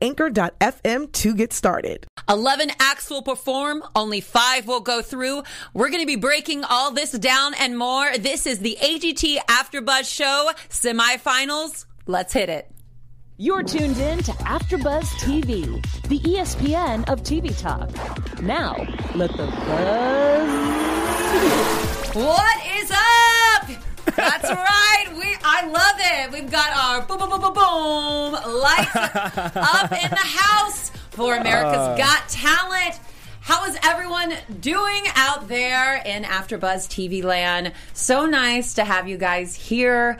[0.00, 2.06] anchor.fm to get started.
[2.28, 5.42] 11 acts will perform, only five will go through.
[5.74, 8.16] We're going to be breaking all this down and more.
[8.18, 11.86] This is the AGT Afterbuzz Show semifinals.
[12.06, 12.72] Let's hit it.
[13.38, 15.64] You're tuned in to AfterBuzz TV,
[16.08, 17.90] the ESPN of TV talk.
[18.42, 18.76] Now,
[19.14, 20.72] let the buzz.
[22.14, 23.91] What is up?
[24.16, 25.06] That's right.
[25.16, 26.32] We I love it.
[26.32, 31.76] We've got our boom boom boom boom boom lights up in the house for America's
[31.76, 31.96] uh.
[31.96, 33.00] Got Talent.
[33.40, 37.72] How is everyone doing out there in AfterBuzz TV land?
[37.92, 40.18] So nice to have you guys here.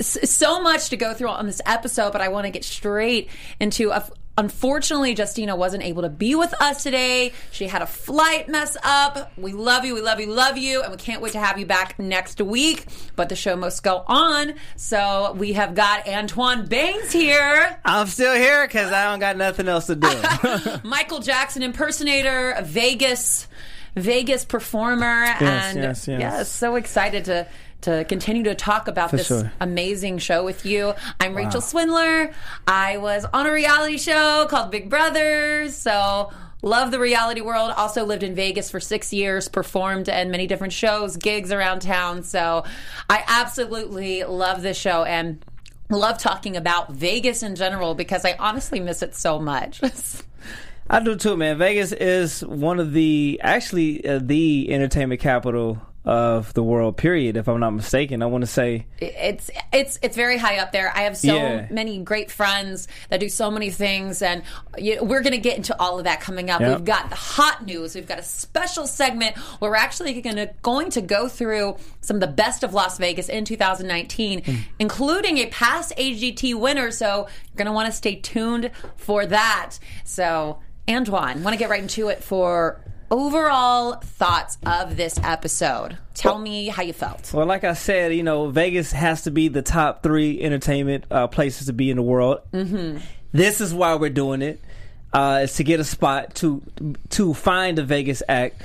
[0.00, 3.28] So much to go through on this episode, but I want to get straight
[3.60, 4.08] into a.
[4.38, 7.32] Unfortunately, Justina wasn't able to be with us today.
[7.52, 9.32] She had a flight mess up.
[9.38, 11.64] We love you, we love you, love you, and we can't wait to have you
[11.64, 12.84] back next week.
[13.16, 14.54] But the show must go on.
[14.76, 17.78] So we have got Antoine Baynes here.
[17.84, 20.08] I'm still here because I don't got nothing else to do.
[20.84, 23.48] Michael Jackson impersonator, Vegas,
[23.94, 25.06] Vegas performer,
[25.40, 26.50] and yes, yes.
[26.50, 27.46] so excited to
[27.82, 29.52] to continue to talk about For this sure.
[29.60, 30.94] amazing show with you.
[31.20, 32.32] I'm Rachel Swindler.
[32.66, 36.30] I was on a reality show called Big Brother, so.
[36.62, 37.70] Love the reality world.
[37.76, 42.24] Also lived in Vegas for six years, performed in many different shows, gigs around town.
[42.24, 42.64] So
[43.08, 45.44] I absolutely love this show and
[45.90, 49.80] love talking about Vegas in general because I honestly miss it so much.
[50.90, 51.58] I do too, man.
[51.58, 56.96] Vegas is one of the actually uh, the entertainment capital of the world.
[56.96, 57.36] Period.
[57.36, 60.92] If I'm not mistaken, I want to say it's it's it's very high up there.
[60.96, 61.66] I have so Yeah.
[61.70, 64.42] many great friends that do so many things, and
[64.78, 66.60] you we're going to get into all of that coming up.
[66.60, 66.70] Yep.
[66.78, 67.96] We've got the hot news.
[67.96, 72.16] We've got a special segment where we're actually going to going to go through some
[72.16, 74.54] of the best of Las Vegas in 2019, Hmm.
[74.78, 76.92] including a past AGT winner.
[76.92, 79.78] So you're going to want to stay tuned for that.
[80.04, 82.80] So Antoine, want to get right into it for.
[83.10, 85.96] Overall thoughts of this episode.
[86.14, 87.32] Tell me how you felt.
[87.32, 91.26] Well, like I said, you know, Vegas has to be the top three entertainment uh,
[91.28, 92.40] places to be in the world.
[92.52, 92.98] Mm-hmm.
[93.32, 94.60] This is why we're doing it.
[95.12, 96.62] Uh, is to get a spot to
[97.10, 98.60] to find a Vegas act.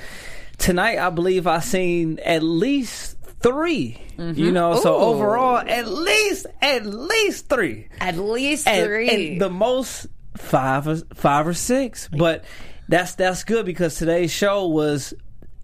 [0.58, 6.86] Tonight, I believe I seen at least 3 You know, so overall, at least at
[6.86, 7.88] least three.
[8.00, 9.30] At least three.
[9.32, 12.08] and the most five or five or six.
[12.08, 12.44] But
[12.92, 15.14] that's that's good because today's show was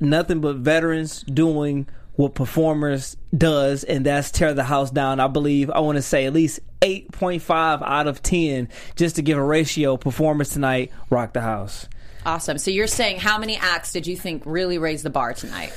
[0.00, 5.20] nothing but veterans doing what performers does, and that's tear the house down.
[5.20, 9.16] I believe I want to say at least eight point five out of ten, just
[9.16, 9.96] to give a ratio.
[9.96, 11.88] Performers tonight rock the house.
[12.26, 12.58] awesome.
[12.58, 15.72] So you're saying how many acts did you think really raised the bar tonight?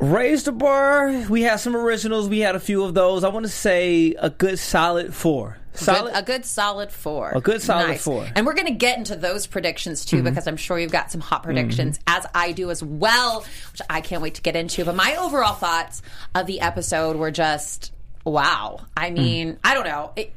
[0.00, 1.10] Raise the bar.
[1.28, 2.28] We had some originals.
[2.28, 3.22] We had a few of those.
[3.22, 5.58] I want to say a good solid four.
[5.74, 6.12] Solid.
[6.12, 7.32] Good, a good solid four.
[7.34, 8.22] A good solid four.
[8.22, 8.32] Mm-hmm.
[8.34, 11.20] And we're going to get into those predictions too, because I'm sure you've got some
[11.20, 13.40] hot predictions, as I do as well,
[13.72, 14.84] which I can't wait to get into.
[14.84, 16.02] But my overall thoughts
[16.34, 17.92] of the episode were just
[18.24, 18.80] wow.
[18.96, 20.12] I mean, I don't know.
[20.16, 20.32] It,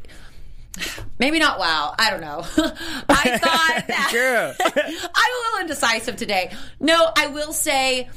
[1.19, 1.96] Maybe not wow.
[1.97, 2.40] I don't know.
[3.09, 4.56] I thought that
[5.16, 6.52] I'm a little indecisive today.
[6.79, 8.09] No, I will say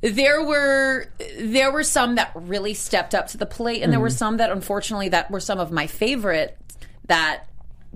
[0.00, 1.06] there were
[1.38, 4.16] there were some that really stepped up to the plate, and there were mm-hmm.
[4.16, 6.56] some that unfortunately that were some of my favorite
[7.06, 7.48] that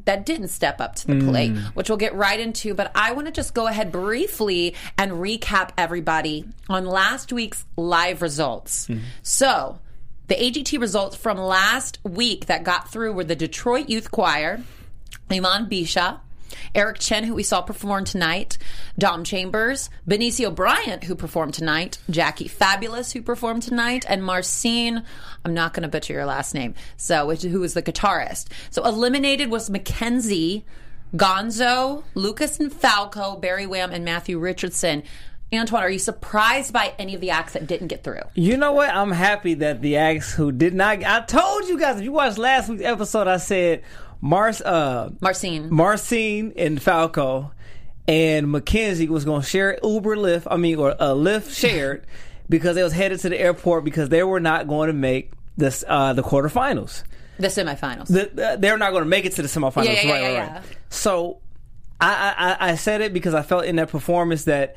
[0.05, 1.63] that didn't step up to the plate, mm.
[1.75, 2.75] which we'll get right into.
[2.75, 8.23] But I want to just go ahead briefly and recap everybody on last week's live
[8.23, 8.89] results.
[8.89, 9.01] Mm.
[9.23, 9.79] So.
[10.29, 14.63] The AGT results from last week that got through were the Detroit Youth Choir,
[15.29, 16.21] Emanne Beasha,
[16.75, 18.59] Eric Chen, who we saw perform tonight,
[18.99, 25.05] Dom Chambers, Benicio Bryant, who performed tonight, Jackie Fabulous, who performed tonight, and Marcin,
[25.45, 28.49] I'm not going to butcher your last name, so which, who was the guitarist.
[28.71, 30.65] So eliminated was Mackenzie,
[31.15, 35.03] Gonzo, Lukas and Falco, Berywam, and Matthew Richardson.
[35.55, 38.23] Antoine, are you surprised by any of the acts that didn't get through?
[38.35, 38.89] You know what?
[38.89, 41.05] I'm happy that the acts who did not.
[41.05, 43.83] I told you guys if you watched last week's episode, I said
[44.23, 45.69] Mars, uh, Marcine.
[45.75, 47.53] Marcine and Falco
[48.09, 50.47] and Mackenzie was going to share Uber Lyft.
[50.51, 52.07] I mean, or uh, Lyft shared
[52.49, 55.85] because they was headed to the airport because they were not going to make this
[55.87, 57.03] uh, the quarterfinals.
[57.39, 58.07] The semifinals.
[58.07, 59.85] the, the- they're not going to make it to the semifinals.
[59.87, 60.55] Yeah, yeah, right, yeah, right, yeah.
[60.55, 60.63] right.
[60.91, 61.41] So
[62.01, 64.77] I, I I- I said it because I felt in that performance that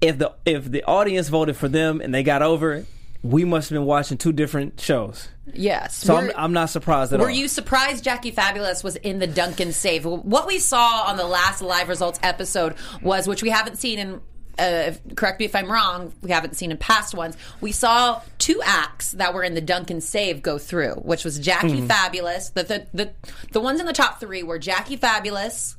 [0.00, 2.86] if the if the audience voted for them and they got over it,
[3.30, 5.28] we must have been watching two different shows.
[5.52, 5.96] yes.
[5.96, 7.30] So I'm, I'm not surprised at Were all.
[7.32, 10.04] Were you surprised Jackie Fabulous was in the Dunkin' save?
[10.04, 14.20] What we saw on the last live results episode was, which we haven't seen in.
[14.58, 16.14] Uh, correct me if I'm wrong.
[16.22, 17.36] We haven't seen in past ones.
[17.60, 21.80] We saw two acts that were in the Dunkin' save go through, which was Jackie
[21.80, 21.86] Hmm.
[21.86, 22.48] Fabulous.
[22.50, 23.12] The, the the
[23.52, 25.76] the ones in the top three were Jackie Fabulous,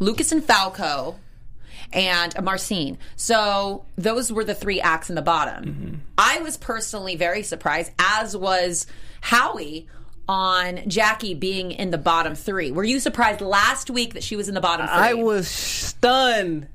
[0.00, 1.20] Lukas and Falco,
[1.92, 2.98] and Marcine.
[3.16, 5.64] So those were the three acts in the bottom.
[5.64, 5.94] Mm-hmm.
[6.16, 8.86] I was personally very surprised, as was
[9.20, 9.88] Howie
[10.28, 12.70] on Jackie being in the bottom three.
[12.70, 14.96] Were you surprised last week that she was in the bottom three?
[14.96, 16.68] I was stunned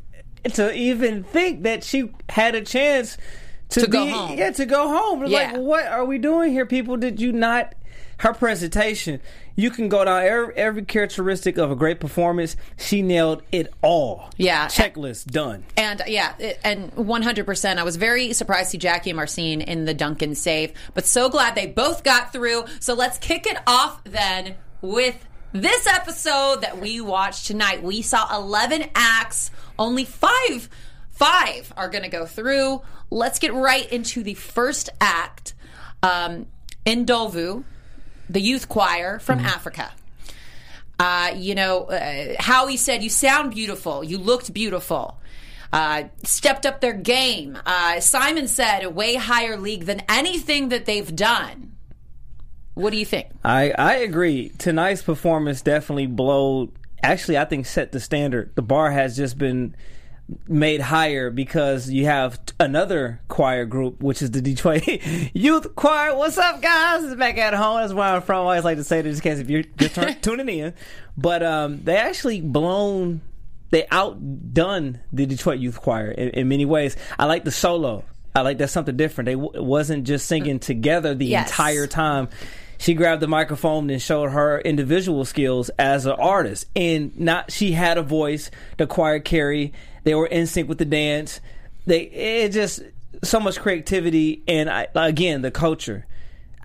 [0.53, 3.17] to even think that she had a chance
[3.69, 4.37] to, To go home.
[4.37, 5.25] Yeah, to go home.
[5.27, 5.51] Yeah.
[5.51, 6.97] Like, what are we doing here, people?
[6.97, 7.75] Did you not?
[8.17, 9.19] Her presentation,
[9.55, 12.55] you can go down every, every characteristic of a great performance.
[12.77, 14.29] She nailed it all.
[14.37, 14.67] Yeah.
[14.67, 15.63] checklist done.
[15.77, 17.77] And yeah, it- and 100%.
[17.77, 21.29] I was very surprised to see Jackie and Marcine in the Dunkin' save, but so
[21.29, 22.65] glad they both got through.
[22.79, 27.83] So let's kick it off then with this episode that we watched tonight.
[27.83, 30.67] We saw 11 acts, only five.
[31.11, 32.81] Five are going to go through.
[33.11, 35.53] Let's get right into the first act.
[36.01, 36.47] Um,
[36.87, 37.63] Ndlovu,
[38.29, 39.91] the youth choir from Africa.
[40.99, 44.03] Uh, you know, uh, Howie said, You sound beautiful.
[44.03, 45.19] You looked beautiful.
[45.71, 47.57] Uh, stepped up their game.
[47.65, 51.73] Uh, Simon said, A way higher league than anything that they've done.
[52.75, 53.27] What do you think?
[53.43, 54.49] I I agree.
[54.57, 56.71] Tonight's performance definitely blowed.
[57.01, 58.55] Actually, I think set the standard.
[58.55, 59.75] The bar has just been
[60.47, 64.83] made higher because you have t- another choir group, which is the Detroit
[65.33, 66.15] Youth Choir.
[66.15, 67.03] What's up, guys?
[67.03, 67.77] It's back at home.
[67.81, 68.37] That's where I'm from.
[68.37, 70.73] I always like to say this in case if you're just tuning in.
[71.17, 73.21] But um, they actually blown.
[73.71, 76.95] They outdone the Detroit Youth Choir in, in many ways.
[77.17, 78.03] I like the solo.
[78.35, 79.25] I like that's something different.
[79.25, 81.49] They w- wasn't just singing together the Yes.
[81.49, 82.29] entire time.
[82.83, 87.71] She grabbed the microphone and showed her individual skills as an artist, and not she
[87.71, 88.51] had a voice.
[88.75, 89.71] The choir carry.
[90.03, 91.39] They were in sync with the dance.
[91.85, 92.81] They it just
[93.23, 96.05] so much creativity, and I, again the culture.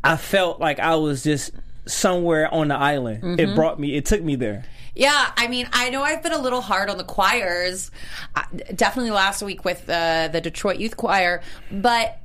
[0.03, 1.53] I felt like I was just
[1.87, 3.39] somewhere on the island.
[3.39, 3.95] It brought me.
[3.95, 4.65] It took me there.
[4.97, 7.93] Yeah, I mean, I know I've been a little hard on the choirs,
[8.35, 8.43] uh,
[8.75, 12.19] definitely last week with uh, the Detroit Youth Choir, but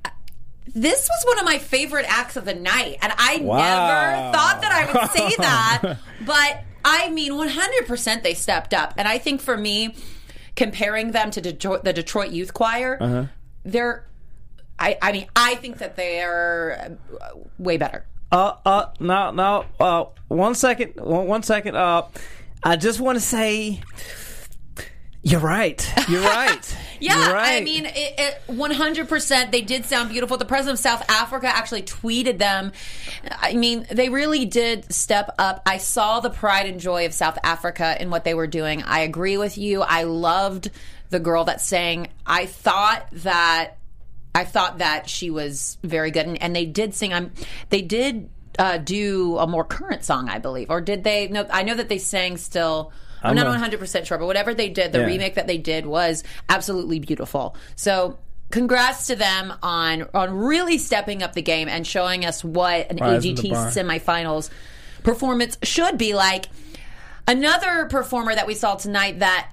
[0.68, 3.57] this was one of my favorite acts of the night, and I Wow.
[3.57, 9.07] never thought that I would say that, but I mean, 100% they stepped up, and
[9.07, 9.95] I think for me,
[10.56, 13.25] comparing them to Detroit, the Detroit Youth Choir, Uh-huh.
[13.65, 14.06] they're,
[14.80, 18.06] I, I mean, I think that they're uh, way better.
[18.31, 19.66] Uh, uh, no, no.
[19.80, 20.95] Uh, one second.
[20.95, 21.75] One, one second.
[21.75, 22.07] Uh,
[22.63, 23.81] I just want to say,
[25.24, 25.94] you're right.
[26.10, 26.78] You're right.
[27.00, 27.62] Yeah, You're right.
[27.62, 29.52] I mean, it, it, 100%.
[29.52, 30.38] They did sound beautiful.
[30.38, 32.72] The president of South Africa actually tweeted them.
[33.30, 35.62] I mean, they really did step up.
[35.66, 38.84] I saw the pride and joy of South Africa in what they were doing.
[38.84, 39.81] I agree with you.
[39.81, 40.72] I loved
[41.10, 42.08] the girl that sang.
[42.26, 43.78] I thought that
[44.36, 47.14] I thought that she was very good, and, and they did sing.
[47.14, 47.31] I'm.
[47.69, 51.28] They did uh, do a more current song, I believe, or did they?
[51.28, 52.92] No, I know that they sang still.
[53.24, 55.06] I'm, I'm not 100 percent sure, but whatever they did, the Yeah.
[55.06, 57.56] remake that they did was absolutely beautiful.
[57.76, 58.18] So.
[58.52, 62.97] Congrats to them on on really stepping up the game and showing us what an
[62.97, 64.52] the AGT semifinals
[65.02, 66.45] performance should be like.
[67.28, 69.52] Another performer that we saw tonight that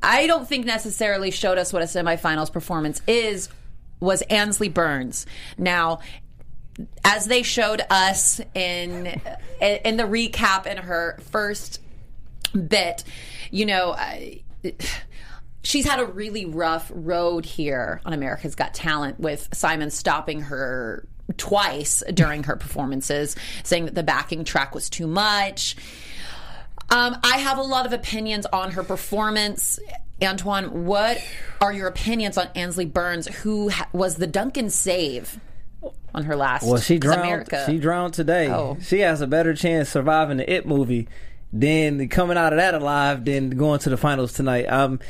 [0.00, 3.48] I don't think necessarily showed us what a semifinals performance is
[3.98, 5.26] was Ansley Burns.
[5.58, 5.98] Now,
[7.02, 9.20] as they showed us in
[9.60, 11.80] in the recap in her first
[12.52, 13.04] bit,
[13.50, 14.42] you know, I-
[15.62, 21.06] she's had a really rough road here on America's Got Talent with Simon stopping her
[21.36, 23.34] twice during her performances,
[23.64, 25.76] saying that the backing track was too much.
[26.88, 29.78] Um, I have a lot of opinions on her performance.
[30.22, 31.18] Antoine, what
[31.60, 35.40] are your opinions on Ansley Burns, who ha- was the Dunkin' save
[36.14, 36.64] on her last?
[36.64, 37.20] well, she drowned.
[37.22, 37.64] America.
[37.66, 38.48] She drowned today.
[38.48, 38.78] Oh.
[38.80, 41.08] She has a better chance surviving the It movie
[41.52, 44.66] than coming out of that alive then going to the finals tonight.
[44.66, 45.00] Um,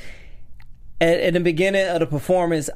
[1.01, 2.71] at, at the beginning of the performance,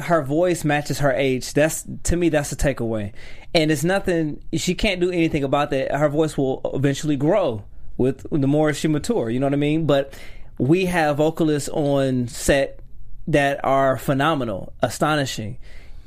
[0.00, 1.52] her voice matches her age.
[1.54, 3.12] That's to me, that's a takeaway.
[3.54, 4.42] And it's nothing.
[4.54, 5.94] She can't do anything about that.
[5.94, 7.64] Her voice will eventually grow
[7.96, 9.30] with the more she mature.
[9.30, 9.86] You know what I mean?
[9.86, 10.18] But
[10.58, 12.80] we have vocalists on set
[13.28, 15.58] that are phenomenal, astonishing.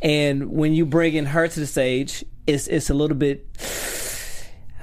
[0.01, 3.47] And when you bring in her to the stage, it's it's a little bit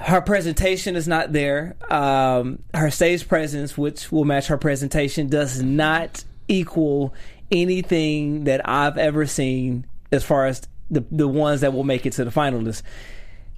[0.03, 1.77] her presentation is not there.
[1.91, 7.15] Um, her stage presence, which will match her presentation, does not equal
[7.51, 12.15] anything that I've ever seen as far as the the ones that will make it
[12.15, 12.83] to the finalists.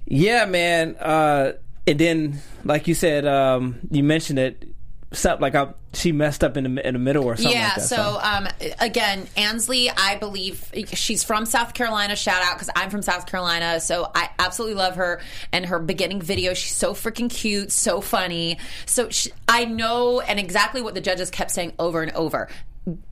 [0.05, 0.95] Yeah, man.
[0.97, 1.53] Uh,
[1.87, 4.74] and then, like you said, um, you mentioned it.
[5.11, 7.55] Something like I, she messed up in the in the middle or something.
[7.55, 7.67] Yeah.
[7.67, 8.47] like that, so um,
[8.79, 12.15] again, Ansley, I believe she's from South Carolina.
[12.15, 15.21] Shout out because I'm from South Carolina, so I absolutely love her
[15.51, 16.53] and her beginning video.
[16.53, 18.57] She's so freaking cute, so funny.
[18.85, 22.49] So she, I know and exactly what the judges kept saying over and over.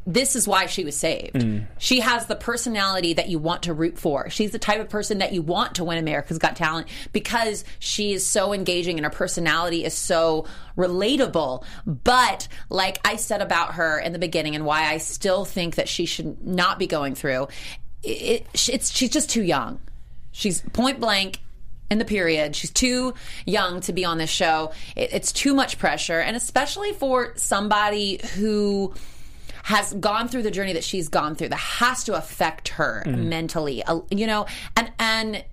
[0.05, 1.35] This is why she was saved.
[1.35, 1.65] Mm.
[1.79, 4.29] She has the personality that you want to root for.
[4.29, 8.13] She's the type of person that you want to win America's Got Talent because she
[8.13, 10.45] is so engaging and her personality is so
[10.77, 11.63] relatable.
[11.87, 15.89] But like I said about her in the beginning and why I still think that
[15.89, 17.47] she should not be going through,
[18.03, 19.79] it, it, it's she's just too young.
[20.31, 21.39] She's point blank
[21.89, 22.55] in the period.
[22.55, 23.13] She's too
[23.45, 24.71] young to be on this show.
[24.95, 28.93] It, it's too much pressure, and especially for somebody who
[29.63, 33.83] has gone through the journey that she's gone through that has to affect her mentally
[33.83, 34.45] Uh, you know?
[34.77, 35.43] And and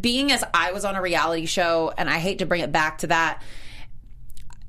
[0.00, 2.98] being as i was on a reality show and i hate to bring it back
[2.98, 3.42] to that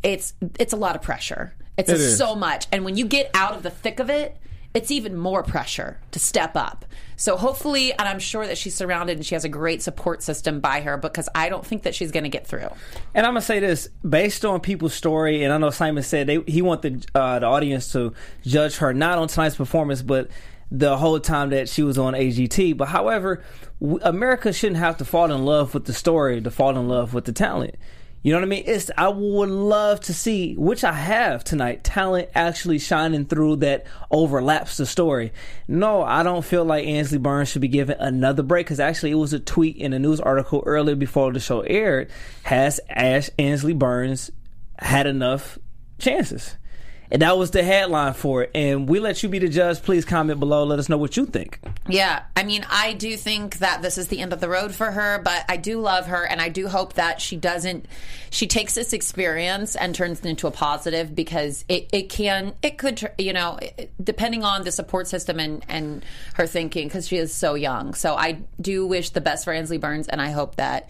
[0.04, 1.54] it's it's a lot of pressure.
[1.78, 2.68] It's It so much.
[2.72, 4.38] And when you get out of the thick of it
[4.74, 9.18] it's even more pressure to step up so hopefully and i'm sure that she's surrounded
[9.18, 12.12] and she has a great support system by her because i don't think that she's
[12.12, 12.68] going to get through
[13.14, 16.42] And I'm gonna say this based on people's story, and I know Simon said they,
[16.48, 18.14] he want the uh, the audience to
[18.44, 20.30] judge her not on tonight's performance, but
[20.72, 22.76] the whole time that she was on AGT.
[22.78, 23.44] But however,
[24.02, 27.26] America shouldn't have to fall in love with the story to fall in love with
[27.26, 27.76] the talent.
[28.24, 28.64] You know what I mean?
[28.66, 33.86] It's I would love to see, which I have tonight, talent actually shining through that
[34.10, 35.34] overlaps the story.
[35.68, 39.16] No, I don't feel like Ansley Burns should be given another break because actually it
[39.16, 42.10] was a tweet in a news article earlier before the show aired.
[42.44, 44.32] Has Ash Ansley Burns
[44.80, 45.60] had enough
[46.00, 46.56] chances?
[47.14, 48.52] And that was the headline for it.
[48.56, 49.84] And we let you be the judge.
[49.84, 50.64] Please comment below.
[50.64, 51.60] Let us know what you think.
[51.88, 54.90] Yeah, I mean, I do think that this is the end of the road for
[54.90, 57.86] her, but I do love her, and I do hope that she doesn't.
[58.32, 62.80] She takes this experience and turns it into a positive because it, it can, it
[62.80, 63.60] could, you know,
[64.04, 66.04] depending on the support system and and
[66.34, 67.94] her thinking, because she is so young.
[67.94, 70.90] So I do wish the best for Ansley Burns, and I hope that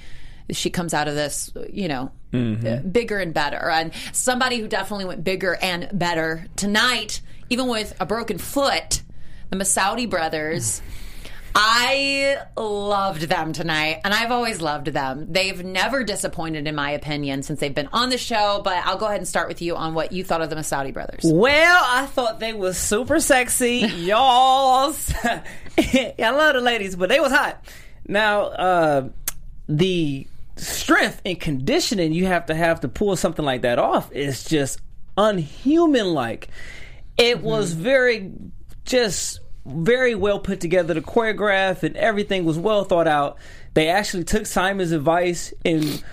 [0.52, 3.70] she comes out of this, you know, uh, bigger and better.
[3.70, 9.02] And somebody who definitely went bigger and better tonight, even with a broken foot,
[9.50, 10.82] the Messoudi brothers.
[11.56, 15.28] I loved them tonight, and I've always loved them.
[15.32, 18.62] They've never disappointed, in my opinion, since they've been on the show.
[18.64, 20.92] But I'll go ahead and start with you on what you thought of the Messoudi
[20.92, 21.22] brothers.
[21.24, 24.96] Well, I thought they was super sexy, y'all.
[24.98, 25.44] I
[26.18, 27.64] love the ladies, but they was hot.
[28.08, 29.10] Now, uh,
[29.70, 34.44] the strength and conditioning you have to have to pull something like that off is
[34.44, 34.80] just
[35.18, 36.50] unhuman like.
[37.18, 37.46] It mm-hmm.
[37.46, 38.32] was very
[38.86, 40.94] just very well put together.
[40.94, 43.38] The choreograph and everything was well thought out.
[43.74, 46.04] They actually took Simon's advice and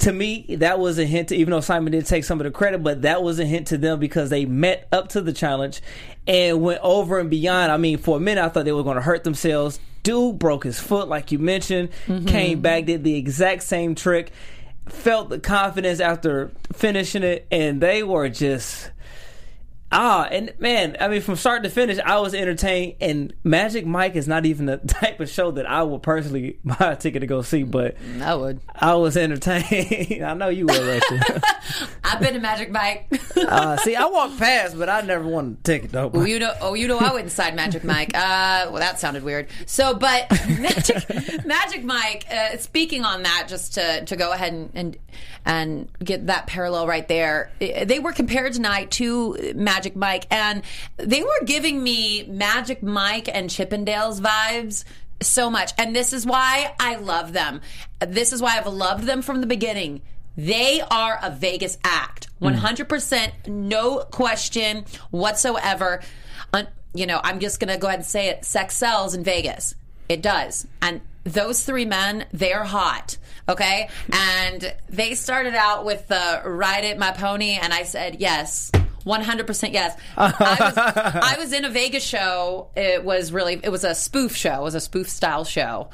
[0.00, 2.52] to me, that was a hint to, even though Simon did take some of the
[2.52, 5.82] credit, but that was a hint to them because they met up to the challenge
[6.26, 7.72] and went over and beyond.
[7.72, 9.80] I mean, for a minute, I thought they were going to hurt themselves.
[10.02, 12.26] Dude broke his foot, like you mentioned, mm-hmm.
[12.26, 14.30] came back, did the exact same trick,
[14.88, 18.90] felt the confidence after finishing it, and they were just.
[19.90, 22.96] Ah, and man, I mean, from start to finish, I was entertained.
[23.00, 26.92] And Magic Mike is not even the type of show that I would personally buy
[26.92, 28.60] a ticket to go see, but I would.
[28.74, 30.24] I was entertained.
[30.24, 31.18] I know you were, Rachel.
[32.04, 33.06] I've been to Magic Mike.
[33.36, 36.10] uh, see, I walked past, but I never won a ticket though.
[36.12, 38.10] Oh, you know, oh, you know, I went inside Magic Mike.
[38.14, 39.48] Uh, well, that sounded weird.
[39.66, 42.26] So, but Magic, Magic Mike.
[42.30, 44.96] Uh, speaking on that, just to to go ahead and and
[45.44, 47.50] and get that parallel right there.
[47.58, 50.62] They were compared tonight to Magic Mike, and
[50.96, 54.84] they were giving me Magic Mike and Chippendales vibes
[55.20, 55.72] so much.
[55.78, 57.60] And this is why I love them.
[58.00, 60.02] This is why I've loved them from the beginning.
[60.36, 62.28] They are a Vegas act.
[62.38, 62.46] Hmm.
[62.46, 66.00] 100%, no question whatsoever.
[66.52, 68.44] Un- you know, I'm just going to go ahead and say it.
[68.44, 69.74] Sex sells in Vegas.
[70.08, 70.66] It does.
[70.80, 73.18] And those three men, they're hot.
[73.48, 73.88] Okay.
[74.12, 77.58] And they started out with the ride it my pony.
[77.60, 78.70] And I said, yes.
[79.04, 79.98] 100% yes.
[80.16, 82.70] I was, I was in a Vegas show.
[82.76, 84.60] It was really, it was a spoof show.
[84.60, 85.90] It was a spoof style show.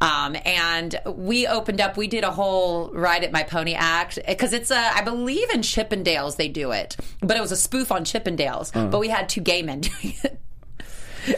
[0.00, 4.52] Um, and we opened up, we did a whole Ride at My Pony act because
[4.52, 8.04] it's a, I believe in Chippendales they do it, but it was a spoof on
[8.04, 8.72] Chippendales.
[8.90, 10.40] But we had two gay men doing it.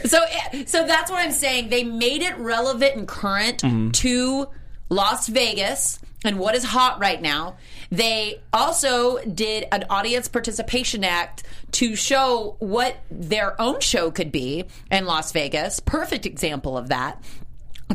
[0.05, 0.19] So,
[0.67, 1.69] so that's what I'm saying.
[1.69, 3.63] They made it relevant and current
[3.95, 4.47] to
[4.89, 5.99] Las Vegas.
[6.23, 7.55] And what is hot right now.
[7.91, 14.65] They also did an audience participation act to show what their own show could be
[14.91, 15.79] in Las Vegas.
[15.79, 17.23] Perfect example of that.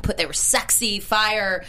[0.03, 1.65] Put they were sexy, fire.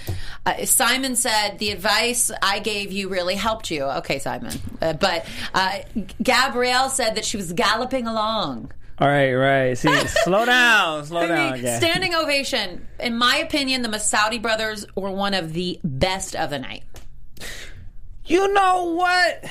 [0.48, 3.84] Uh, Simon said the advice I gave you really helped you.
[3.84, 5.80] Okay, Simon, uh, but uh,
[6.24, 8.72] Gabrielle said that she was galloping along.
[8.98, 9.78] All right, right.
[9.78, 11.62] See, slow down, slow I down.
[11.62, 11.78] guys.
[11.78, 12.88] standing ovation.
[13.00, 16.84] In my opinion, the Messoudi brothers were one of the best of the night.
[18.26, 19.44] You know what?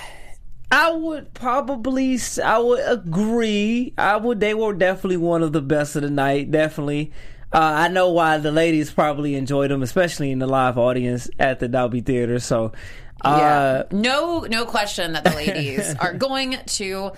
[0.72, 3.92] I would probably, I would agree.
[3.98, 4.40] I would.
[4.40, 6.50] They were definitely one of the best of the night.
[6.50, 7.12] Definitely.
[7.52, 11.60] Uh, I know why the ladies probably enjoyed them, especially in the live audience at
[11.60, 12.40] the Dolby Theater.
[12.40, 12.72] So,
[13.20, 17.12] uh, no, no question that the ladies are going to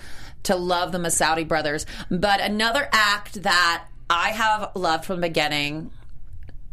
[0.47, 1.87] to love the Messoudi brothers.
[2.11, 5.91] But another act that I have loved from the beginning.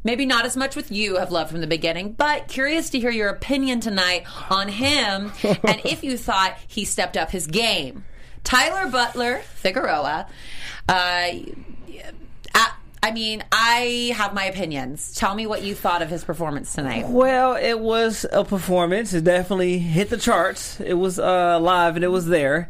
[0.03, 3.09] Maybe not as much with you have loved from the beginning, but curious to hear
[3.09, 8.03] your opinion tonight on him and if you thought he stepped up his game.
[8.43, 10.27] Tyler Butler Figueroa.
[10.89, 11.31] Uh,
[12.53, 15.15] I, I mean, I have my opinions.
[15.15, 17.07] Tell me what you thought of his performance tonight.
[17.07, 19.13] Well, it was a performance.
[19.13, 20.81] It definitely hit the charts.
[20.81, 22.67] It was uh, live and it was there.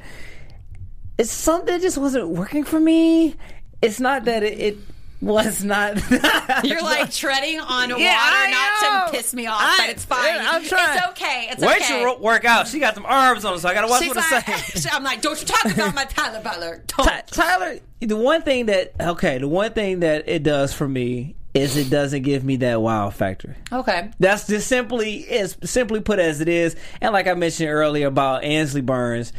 [1.18, 3.36] It's something that just wasn't working for me.
[3.82, 4.78] It's not that it, it
[5.22, 5.96] was not.
[6.64, 8.52] You're like treading on water I
[8.82, 9.12] not know.
[9.12, 10.38] to piss me off, I- but it's fine.
[10.40, 10.98] I'm trying.
[10.98, 11.48] It's okay.
[11.52, 11.88] It's Wait okay.
[11.88, 12.68] till ro- work out.
[12.68, 14.90] She got some arms on, her, so I gotta watch She's what I say.
[14.92, 16.84] I'm like, don't you talk about my Tyler Butler.
[16.88, 17.06] Don't.
[17.08, 21.36] Ty- Tyler, the one thing that okay, the one thing that it does for me
[21.54, 23.56] is it doesn't give me that wow factor.
[23.72, 24.10] Okay.
[24.20, 26.76] That's just simply as simply put as it is.
[27.00, 29.32] And like I mentioned earlier about Ansley Burns,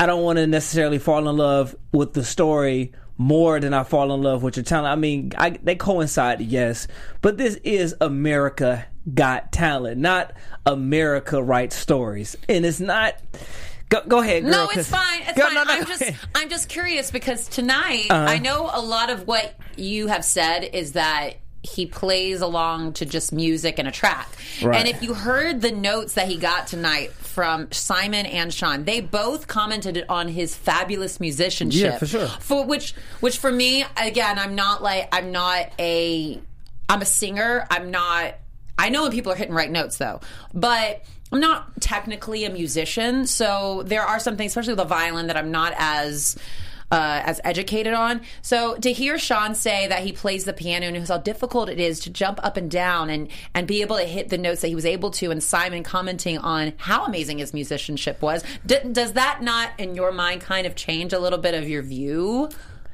[0.00, 4.14] I don't want to necessarily fall in love with the story more than I fall
[4.14, 4.86] in love with your talent.
[4.90, 6.88] I mean, I, they coincide, yes,
[7.20, 10.32] but this is America Got Talent, not
[10.64, 13.14] America Writes Stories, and it's not.
[13.90, 14.52] Go, go ahead, girl.
[14.52, 15.20] No, it's fine.
[15.22, 15.54] It's Go- fine.
[15.54, 16.02] no, no, I'm just.
[16.34, 18.24] I'm just curious because tonight, Uh-huh.
[18.26, 23.04] I know a lot of what you have said is that he plays along to
[23.04, 24.28] just music and a track.
[24.62, 24.78] Right.
[24.78, 29.00] And if you heard the notes that he got tonight from Simon and Sean, they
[29.00, 31.92] both commented on his fabulous musicianship.
[31.92, 32.26] Yeah, for sure.
[32.26, 36.40] For which, which for me, again, I'm not like I'm not a,
[36.88, 37.66] I'm a singer.
[37.70, 38.34] I'm not.
[38.78, 40.20] I know when people are hitting right notes though,
[40.52, 43.26] but I'm not technically a musician.
[43.26, 46.36] So there are some things, especially with the violin, that I'm not as
[46.90, 48.20] uh, as educated on.
[48.42, 52.00] So to hear Sean say that he plays the piano and how difficult it is
[52.00, 54.74] to jump up and down and and be able to hit the notes that he
[54.74, 59.42] was able to, and Simon commenting on how amazing his musicianship was, d- does that
[59.42, 62.48] not, in your mind, kind of change a little bit of your view?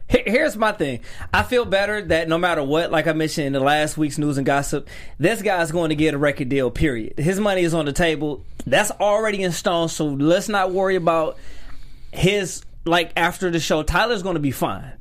[0.09, 1.00] Here's my thing.
[1.35, 4.37] I feel better that no matter what, like I mentioned in the last week's news
[4.37, 7.18] and gossip, this guy's going to get a record deal, period.
[7.18, 8.44] His money is on the table.
[8.66, 11.38] That's already in stone, so let's not worry about
[12.12, 13.83] his, like, after the show.
[13.83, 14.92] Tyler's going to be fine.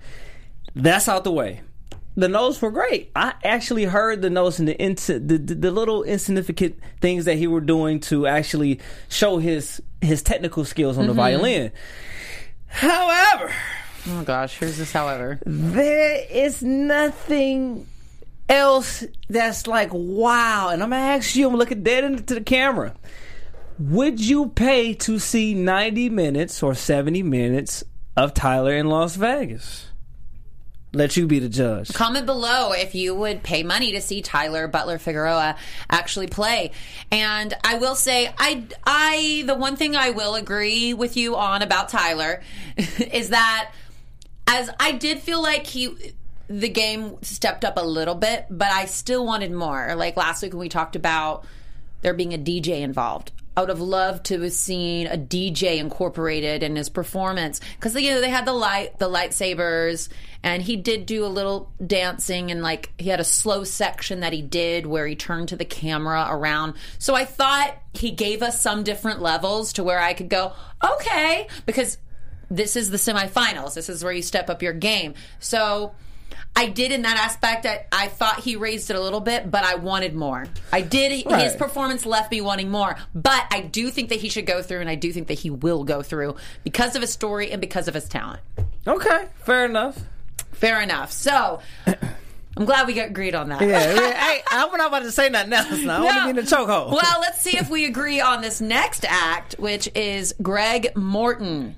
[0.75, 1.61] That's out the way.
[2.17, 3.11] The notes were great.
[3.15, 7.35] I actually heard the notes and the, ins- the, the the little insignificant things that
[7.35, 11.17] he were doing to actually show his his technical skills on the mm-hmm.
[11.17, 11.71] violin.
[12.67, 13.51] However,
[14.07, 14.91] Oh gosh, here's this.
[14.91, 17.87] However, there is nothing
[18.47, 20.69] else that's like wow.
[20.69, 22.93] And I'm gonna ask you, I'm looking dead into the camera.
[23.77, 27.83] Would you pay to see 90 minutes or 70 minutes
[28.15, 29.87] of Tyler in Las Vegas?
[30.93, 31.93] Let you be the judge.
[31.93, 35.57] Comment below if you would pay money to see Tyler Butler Figueroa
[35.89, 36.71] actually play.
[37.11, 41.61] And I will say, I, I, the one thing I will agree with you on
[41.61, 42.41] about Tyler
[42.77, 43.73] is that
[44.47, 46.13] as I did feel like he,
[46.47, 49.95] the game stepped up a little bit, but I still wanted more.
[49.95, 51.45] Like last week when we talked about
[52.03, 53.33] there being a DJ involved.
[53.55, 58.11] I would have loved to have seen a DJ incorporated in his performance because you
[58.11, 60.09] know they had the light, the lightsabers,
[60.43, 64.33] and he did do a little dancing and like he had a slow section that
[64.33, 66.73] he did where he turned to the camera around.
[66.99, 71.47] So I thought he gave us some different levels to where I could go, okay,
[71.65, 71.97] because
[72.51, 73.73] this is the semifinals.
[73.73, 75.13] This is where you step up your game.
[75.39, 75.95] So
[76.55, 77.65] I did in that aspect.
[77.65, 80.45] I, I thought he raised it a little bit, but I wanted more.
[80.71, 81.11] I did.
[81.27, 84.79] His performance left me wanting more, but I do think that he should go through,
[84.81, 87.87] and I do think that he will go through because of his story and because
[87.87, 88.41] of his talent.
[88.87, 89.99] Okay, fair enough.
[90.51, 91.11] Fair enough.
[91.11, 91.59] So.
[92.57, 93.61] I'm glad we got agreed on that.
[93.61, 95.97] Yeah, hey, I'm not about to say nothing else now.
[95.97, 96.91] I want to be in the chokehold.
[96.93, 101.75] Well, let's see if we agree on this next act, which is Greg Morton.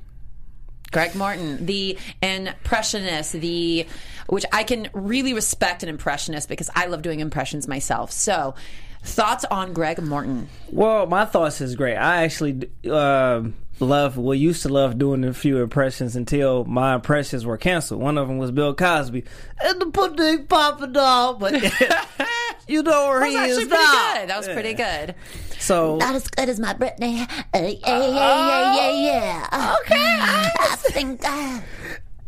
[0.92, 3.86] Greg Morton, the impressionist, the
[4.28, 8.12] which I can really respect an impressionist because I love doing impressions myself.
[8.12, 8.56] So,
[9.04, 10.50] Thoughts on Greg Morton?
[10.70, 11.96] Well, my thoughts is great.
[11.96, 17.46] I actually um love, well, used to love doing a few impressions until my impressions
[17.46, 18.02] were canceled.
[18.02, 19.24] One of them was Bill Cosby.
[19.64, 21.54] And the pudding popping off, but
[22.68, 23.76] you know where That was he is now.
[23.78, 24.30] good.
[24.30, 25.16] That was pretty good.
[25.60, 27.22] So Not as good as my Britney.
[27.54, 29.76] Uh, yeah, yeah, yeah, yeah, yeah.
[29.82, 29.97] Okay.
[30.98, 31.24] I think.
[31.24, 31.60] Uh,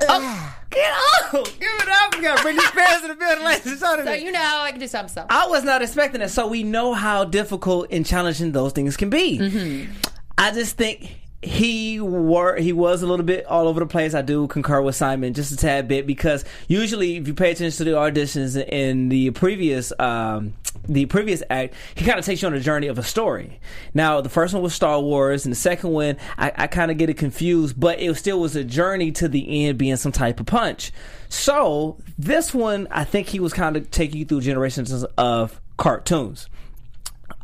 [0.07, 2.15] uh, get off, give it up.
[2.15, 4.21] We gotta bring these fans in the building, ladies and So gentlemen.
[4.21, 5.25] you know, I can do some stuff.
[5.29, 6.29] I was not expecting it.
[6.29, 9.89] So we know how difficult and challenging those things can be.
[10.37, 14.13] I just think he were he was a little bit all over the place.
[14.13, 17.77] I do concur with Simon just a tad bit because usually if you pay attention
[17.77, 20.53] to the auditions in the previous um,
[20.87, 23.59] the previous act, he kind of takes you on a journey of a story.
[23.93, 26.97] Now the first one was Star Wars, and the second one I, I kind of
[26.97, 30.39] get it confused, but it still was a journey to the end being some type
[30.39, 30.91] of punch.
[31.29, 36.49] So this one, I think he was kind of taking you through generations of cartoons.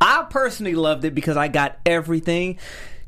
[0.02, 2.58] I personally loved it because I got everything.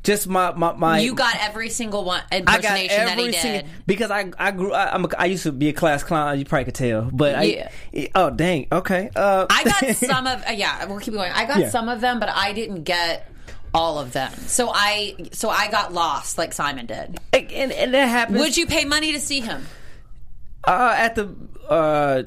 [0.04, 3.32] Just my my, my you got every single one I got impersonation that he every
[3.32, 3.40] did.
[3.40, 6.38] single because I I grew I, I'm a, I used to be a class clown.
[6.38, 7.70] You probably could tell, but Yeah.
[7.94, 9.10] I oh dang okay.
[9.14, 10.84] Uh, I got some of uh, yeah.
[10.86, 11.32] We'll keep going.
[11.32, 11.70] I got Yeah.
[11.70, 13.30] some of them, but I didn't get
[13.74, 14.32] all of them.
[14.46, 17.18] So I so I got lost like Simon did.
[17.32, 18.38] and, and that happens.
[18.38, 19.66] Would you pay money to see him?
[20.64, 21.34] uh, at the
[21.68, 22.22] uh.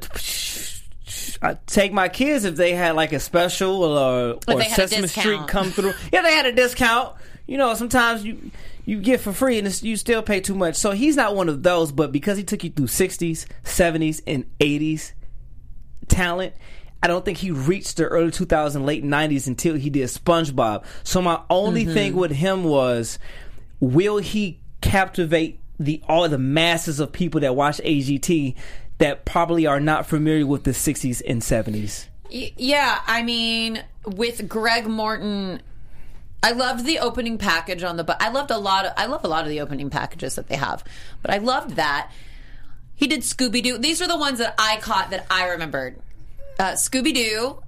[1.44, 5.08] I take my kids if they had like a special or, or had Sesame.
[5.08, 5.94] Street come through.
[6.14, 7.16] Yeah, they had a discount.
[7.48, 8.52] You know, sometimes you
[8.86, 10.76] you get for free and it's, you still pay too much.
[10.76, 11.92] So he's not one of those.
[11.92, 15.14] But because he took you through '60s, '70s, and '80s
[16.08, 16.54] talent,
[17.04, 20.84] I don't think he reached the early 2000s, late '90s until he did SpongeBob.
[21.04, 21.94] So my only Mm-hmm.
[21.94, 23.20] thing with him was,
[23.80, 28.56] will he captivate the all the masses of people that watch AGT
[29.00, 32.08] that probably are not familiar with the '60s and '70s?
[32.30, 35.62] Yeah, I mean, with Greg Morton,
[36.44, 38.04] I loved the opening package on the.
[38.04, 38.94] But I loved a lot of.
[38.98, 40.84] I love a lot of the opening packages that they have,
[41.22, 42.12] but I loved that
[43.02, 43.80] he did Scooby Doo.
[43.80, 46.00] These are the ones that I caught that I remembered:
[46.60, 47.62] uh, Scooby Doo,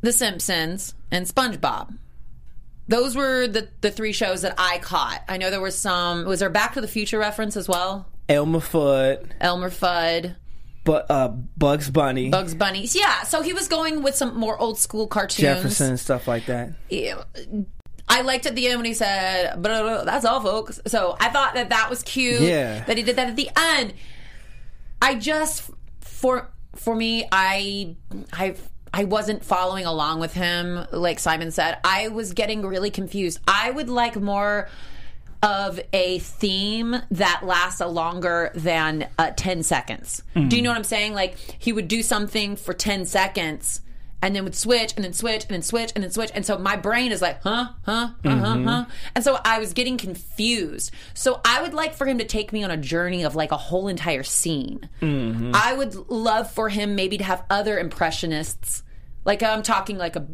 [0.00, 1.96] The Simpsons, and SpongeBob.
[2.88, 5.22] Those were the the three shows that I caught.
[5.28, 6.24] I know there was some.
[6.24, 8.08] Was there Back to the Future reference as well?
[8.28, 10.34] Elmer Fudd, Elmer Fudd,
[10.84, 12.88] but uh, Bugs Bunny, Bugs Bunny.
[12.90, 15.38] Yeah, so he was going with some more old school cartoons.
[15.38, 16.72] Jefferson, and stuff like that.
[16.90, 17.22] Yeah.
[18.12, 21.16] I liked at the end when he said, "Blah, blah, blah, "That's all, folks." So
[21.18, 22.42] I thought that that was cute.
[22.42, 22.84] Yeah.
[22.84, 23.94] that he did that at the end.
[25.00, 25.70] I just
[26.00, 27.96] for for me, I
[28.32, 28.54] I
[28.92, 30.86] I wasn't following along with him.
[30.92, 33.40] Like Simon said, I was getting really confused.
[33.48, 34.68] I would like more
[35.42, 40.22] of a theme that lasts a longer than uh, 10 seconds.
[40.34, 41.14] Do you know what I'm saying?
[41.14, 43.80] Like he would do something for 10 seconds
[44.22, 46.30] and then would switch and then switch and then switch and then switch.
[46.32, 48.66] And so my brain is like, huh, huh, huh, huh, mm-hmm.
[48.66, 48.84] huh.
[49.14, 50.92] And so I was getting confused.
[51.12, 53.56] So I would like for him to take me on a journey of like a
[53.56, 54.88] whole entire scene.
[55.00, 55.50] Mm-hmm.
[55.54, 58.84] I would love for him maybe to have other impressionists.
[59.24, 60.26] Like I'm talking like a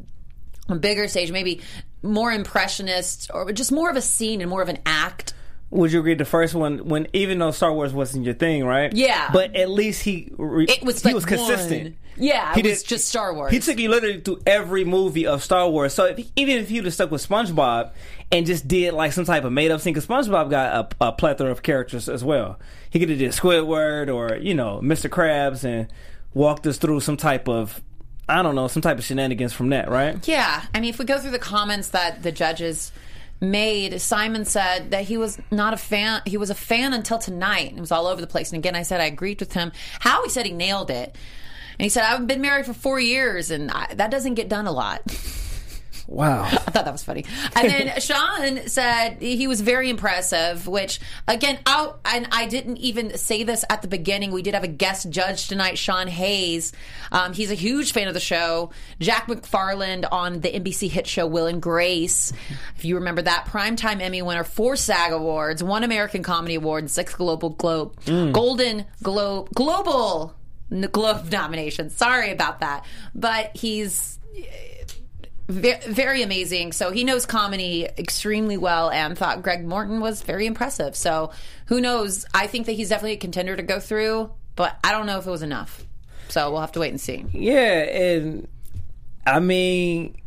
[0.69, 1.63] a bigger stage, maybe
[2.03, 5.33] more impressionists or just more of a scene and more of an act.
[5.71, 8.91] Would you agree the first one when even though Star Wars wasn't your thing, right?
[8.93, 9.29] Yeah.
[9.33, 11.83] But at least he re- It was he like was consistent.
[11.83, 11.97] one.
[12.17, 13.53] Yeah, He it was just Star Wars.
[13.53, 15.93] He took you literally through every movie of Star Wars.
[15.93, 17.91] So if, even if he would have stuck with SpongeBob
[18.33, 21.13] and just did like some type of made up thing, because SpongeBob got a, a
[21.13, 22.59] plethora of characters as well.
[22.91, 25.09] He could have did Squidward or you know Mr.
[25.11, 25.87] Krabs and
[26.35, 27.83] walked us through some type of
[28.29, 30.27] I don't know some type of shenanigans from that, right?
[30.27, 32.91] Yeah, I mean, if we go through the comments that the judges
[33.41, 36.23] made, Simon said that he was not a fan.
[36.27, 37.75] He was a fan until tonight.
[37.77, 38.53] It was all over the place.
[38.53, 39.73] And again, I said I agreed with him.
[40.01, 41.17] Howie said he nailed it.
[41.79, 44.67] And he said, I've been married for four years, and I, that doesn't get done
[44.67, 45.03] a lot.
[46.09, 46.45] Wow.
[46.51, 47.27] I thought that was funny.
[47.55, 53.17] And then Sean said he was very impressive, which again, I, and I didn't even
[53.19, 54.33] say this at the beginning.
[54.33, 56.73] We did have a guest judge tonight, Sean Hayes.
[57.13, 58.71] Um, he's a huge fan of the show.
[59.01, 62.33] Jack McFarland on the NBC hit show Will and Grace.
[62.77, 66.91] If you remember that, primetime Emmy winner, four SAG awards, one American Comedy Award, and
[66.91, 67.95] six Global Globe,
[68.33, 70.35] Golden Globe, Global
[70.91, 71.95] Globe nominations.
[71.95, 74.19] Sorry about that, but he's
[75.49, 76.73] very, amazing.
[76.73, 80.95] So he knows comedy extremely well and thought Greg Morton was very impressive.
[80.95, 81.31] So
[81.67, 82.27] who knows?
[82.35, 85.27] I think that he's definitely a contender to go through, but I don't know if
[85.27, 85.85] it was enough.
[86.29, 87.25] So we'll have to wait and see.
[87.33, 88.49] Yeah, and
[89.27, 90.21] I mean,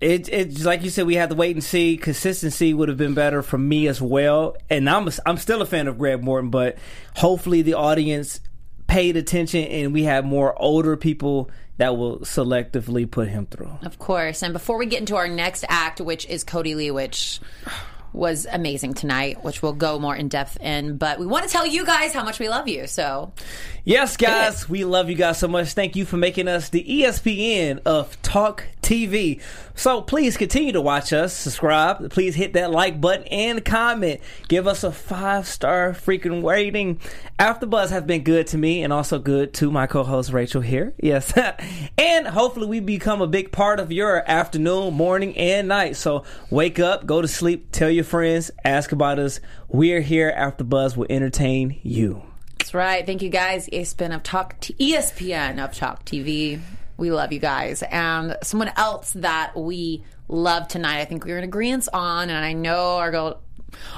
[0.00, 1.96] it it's like you said, we had to wait and see.
[1.96, 5.86] Consistency would have been better for me as well, and I'm I'm still a fan
[5.86, 6.78] of Greg Morton, but
[7.14, 8.40] hopefully the audience
[8.88, 13.72] paid attention, and we have more older people that will selectively put him through.
[13.82, 14.42] Of course.
[14.42, 17.40] And before we get into our next act, which is Kodi Lee, which
[18.12, 20.96] was amazing tonight, which we'll go more in depth in.
[20.96, 22.86] But we want to tell you guys how much we love you.
[22.86, 23.32] So
[23.84, 25.72] Yes, guys, we love you guys so much.
[25.72, 29.40] Thank you for making us the ESPN of Talk TV.
[29.74, 34.20] So please continue to watch us, subscribe, please hit that like button and comment.
[34.48, 37.00] Give us a five star freaking rating.
[37.38, 40.92] After Buzz has been good to me and also good to my co-host Rachel here.
[41.02, 41.32] Yes,
[41.98, 45.96] and hopefully we become a big part of your afternoon, morning, and night.
[45.96, 49.40] So wake up, go to sleep, tell your friends, ask about us.
[49.68, 50.32] We're here.
[50.34, 52.22] After Buzz will entertain you.
[52.58, 53.04] that's right.
[53.04, 53.68] Thank you guys.
[53.68, 56.60] ESPN of Talk T- ESPN of Talk TV.
[56.96, 57.82] We love you guys.
[57.90, 62.44] And someone else that we love tonight, I think we are in agreement on, and
[62.44, 63.40] I know our girl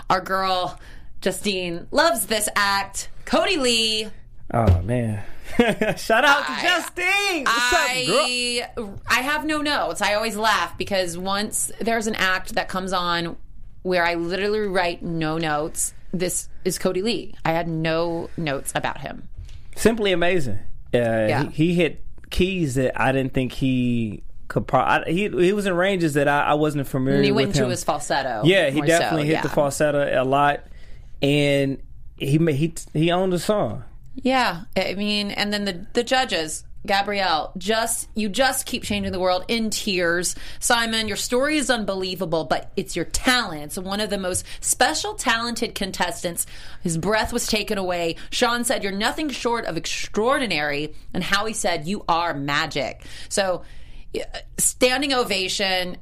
[0.08, 0.78] our girl
[1.20, 3.08] Justine loves this act.
[3.24, 4.08] Kodi Lee.
[4.52, 5.22] Oh man!
[5.96, 7.44] Shout out to Justine.
[7.44, 8.16] What's up, girl?
[8.18, 8.68] I
[9.08, 10.02] I have no notes.
[10.02, 13.36] I always laugh because once there's an act that comes on
[13.82, 17.34] where I literally write no notes, this is Kodi Lee.
[17.44, 19.28] I had no notes about him.
[19.76, 20.58] Simply amazing.
[20.92, 24.66] Uh, he, he hit keys that I didn't think he could.
[24.66, 27.12] Pro- I, he he was in ranges that I, I wasn't familiar.
[27.12, 27.18] With.
[27.18, 27.70] And he went him.
[27.70, 28.42] his falsetto.
[28.44, 29.42] Yeah, he definitely so, hit yeah.
[29.42, 30.64] the falsetto a lot,
[31.22, 31.82] and
[32.16, 33.84] he he he owned the song.
[34.14, 39.20] Yeah, I mean, and then the the judges, Gabrielle, just you just keep changing the
[39.20, 40.34] world in tears.
[40.58, 43.62] Simon, your story is unbelievable, but it's your talent.
[43.62, 46.44] It's one of the most special, talented contestants.
[46.82, 48.16] His breath was taken away.
[48.30, 53.62] Sean said, "You're nothing short of extraordinary," and Howie said, "You are magic." So,
[54.58, 55.98] standing ovation.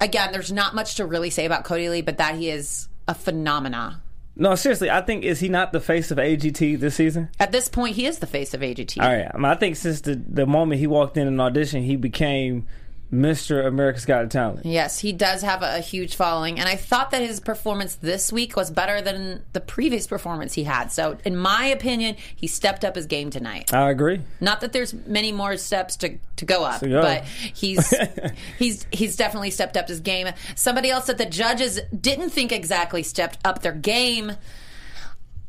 [0.00, 3.14] Again, there's not much to really say about Kodi Lee, but that he is a
[3.14, 4.00] phenomena.
[4.38, 7.30] No, seriously, I think is he not the face of AGT this season?
[7.40, 8.98] At this point, he is the face of AGT.
[9.00, 11.40] Oh, All right, I, mean, I think since the the moment he walked in an
[11.40, 12.66] audition, he became
[13.12, 13.64] Mr.
[13.64, 14.66] America's Got Talent.
[14.66, 18.32] Yes, he does have a, a huge following, and I thought that his performance this
[18.32, 20.90] week was better than the previous performance he had.
[20.90, 23.72] So, in my opinion, he stepped up his game tonight.
[23.72, 24.22] I agree.
[24.40, 27.00] Not that there's many more steps to, to go up, go.
[27.00, 27.94] but he's
[28.58, 30.28] he's he's definitely stepped up his game.
[30.56, 34.32] Somebody else that the judges didn't think exactly stepped up their game.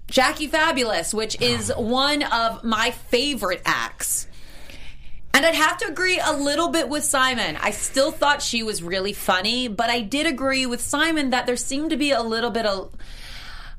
[0.10, 4.28] Jackie Fabulous, which is one of my favorite acts.
[5.38, 7.58] And I'd have to agree a little bit with Simon.
[7.58, 11.56] I still thought she was really funny, but I did agree with Simon that there
[11.56, 12.91] seemed to be a little bit of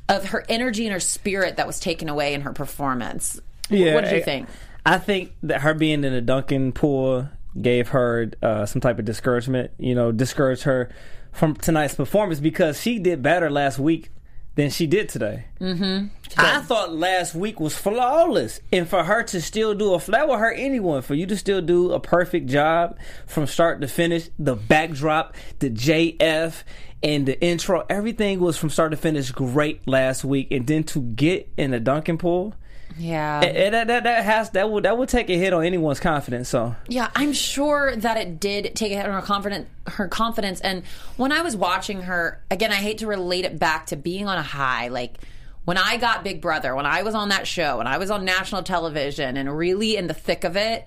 [0.08, 3.40] of her energy and her spirit that was taken away in her performance.
[3.70, 4.48] Yeah, what did you think?
[4.86, 7.28] I think that her being in the Dunkin' pool
[7.60, 9.72] gave her uh, some type of discouragement.
[9.78, 10.90] You know, discouraged her
[11.32, 14.10] from tonight's performance because she did better last week
[14.58, 15.44] than she did today.
[15.60, 16.08] Mm-hmm.
[16.36, 20.40] I thought last week was flawless, and for her to still do a that would
[20.40, 21.00] hurt anyone.
[21.02, 25.70] For you to still do a perfect job from start to finish, the backdrop, the
[25.70, 26.64] JF.
[27.00, 31.02] And the intro, everything was from start to finish great last week, and then to
[31.02, 32.54] get in the Dunkin' pool,
[32.98, 33.40] Yeah.
[33.40, 36.48] and that, that that has that would that would take a hit on anyone's confidence.
[36.48, 39.68] So Yeah, I'm sure that it did take a hit on her confidence.
[39.86, 40.84] Her confidence, and
[41.16, 44.36] when I was watching her again, I hate to relate it back to being on
[44.36, 44.88] a high.
[44.88, 45.18] Like
[45.64, 48.24] when I got Big Brother, when I was on that show, when I was on
[48.24, 50.86] national television, and really in the thick of it,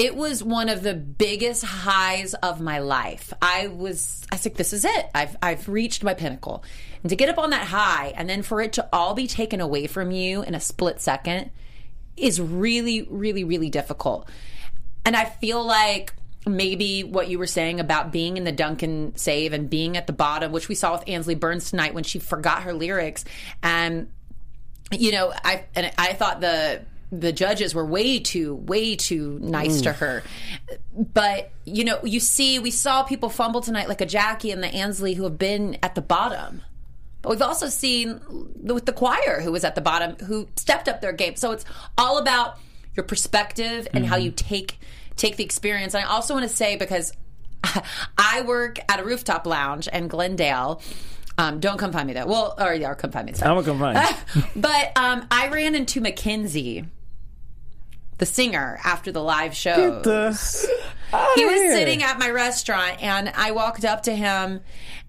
[0.00, 3.34] it was one of the biggest highs of my life.
[3.42, 5.10] I was, I like, this is it.
[5.14, 6.64] I've I've reached my pinnacle,
[7.02, 9.60] and to get up on that high, and then for it to all be taken
[9.60, 11.50] away from you in a split second
[12.16, 14.26] is really, really, really difficult.
[15.04, 16.14] And I feel like
[16.46, 20.14] maybe what you were saying about being in the Dunkin' save and being at the
[20.14, 23.26] bottom, which we saw with Ansley Burns tonight when she forgot her lyrics.
[23.62, 24.10] And,
[24.90, 29.80] you know, I, and I thought the, the judges were way too, way too nice
[29.82, 30.22] to her.
[30.96, 34.68] But, you know, you see, we saw people fumble tonight like a Jackie and the
[34.68, 36.62] Ansley who have been at the bottom.
[37.22, 38.20] But we've also seen
[38.62, 41.36] with the choir who was at the bottom who stepped up their game.
[41.36, 41.64] So it's
[41.98, 42.58] all about
[42.96, 44.78] your perspective and how you take
[45.16, 45.94] take the experience.
[45.94, 47.12] And I also want to say because
[48.18, 50.80] I work at a rooftop lounge in Glendale.
[51.36, 52.26] Um, don't come find me though.
[52.26, 53.32] Well, or yeah, come find me.
[53.42, 54.52] I'm gonna come find.
[54.56, 56.86] but um, I ran into Mackenzie,
[58.20, 60.00] the singer, after the live show
[61.34, 64.60] he was sitting at my restaurant and I walked up to him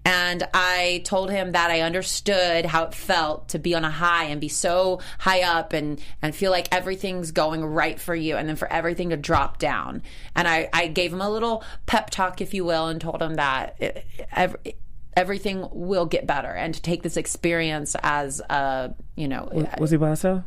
[0.04, 4.24] and I told him that I understood how it felt to be on a high
[4.24, 8.48] and be so high up and, and feel like everything's going right for you and
[8.48, 10.02] then for everything to drop down.
[10.34, 13.34] And I, I gave him a little pep talk, if you will, and told him
[13.34, 14.74] that it, every,
[15.16, 19.48] everything will get better and to take this experience as a, you know,
[19.78, 20.42] Was he by himself?